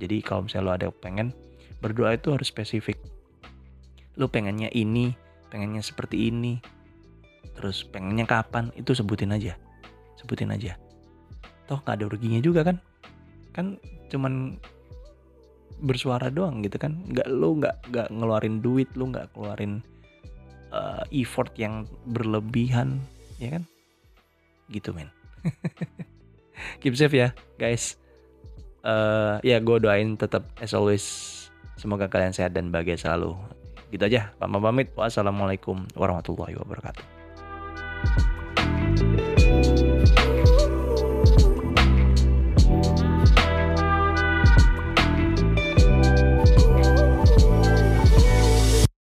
Jadi 0.00 0.24
kalau 0.24 0.48
misalnya 0.48 0.64
lo 0.64 0.72
ada 0.72 0.88
pengen, 0.90 1.30
berdoa 1.84 2.16
itu 2.16 2.32
harus 2.32 2.48
spesifik. 2.48 2.96
Lo 4.16 4.32
pengennya 4.32 4.72
ini, 4.72 5.12
pengennya 5.52 5.84
seperti 5.84 6.32
ini, 6.32 6.58
terus 7.54 7.84
pengennya 7.84 8.24
kapan, 8.24 8.72
itu 8.74 8.96
sebutin 8.96 9.34
aja. 9.34 9.54
Sebutin 10.18 10.50
aja. 10.50 10.74
Toh 11.68 11.78
gak 11.84 12.00
ada 12.00 12.08
ruginya 12.08 12.40
juga 12.40 12.64
kan? 12.64 12.76
Kan 13.54 13.78
cuman 14.10 14.58
bersuara 15.84 16.32
doang 16.32 16.64
gitu 16.64 16.80
kan. 16.80 16.96
Nggak 17.12 17.28
lo 17.28 17.60
nggak 17.60 17.76
nggak 17.92 18.08
ngeluarin 18.10 18.64
duit 18.64 18.88
lo 18.96 19.12
nggak 19.12 19.36
keluarin 19.36 19.84
uh, 20.72 21.04
effort 21.12 21.52
yang 21.60 21.84
berlebihan 22.08 22.98
ya 23.36 23.60
kan? 23.60 23.62
Gitu 24.72 24.90
men. 24.96 25.12
Keep 26.80 26.96
safe 26.96 27.14
ya 27.14 27.36
guys. 27.60 28.00
Uh, 28.84 29.40
ya 29.40 29.60
gue 29.64 29.80
doain 29.80 30.16
tetap 30.16 30.44
as 30.60 30.76
always 30.76 31.04
semoga 31.80 32.08
kalian 32.08 32.32
sehat 32.32 32.56
dan 32.56 32.72
bahagia 32.72 32.96
selalu. 32.96 33.36
Gitu 33.92 34.02
aja 34.08 34.32
pamit 34.40 34.60
pamit. 34.64 34.88
Wassalamualaikum 34.96 35.84
warahmatullahi 35.94 36.56
wabarakatuh 36.56 37.04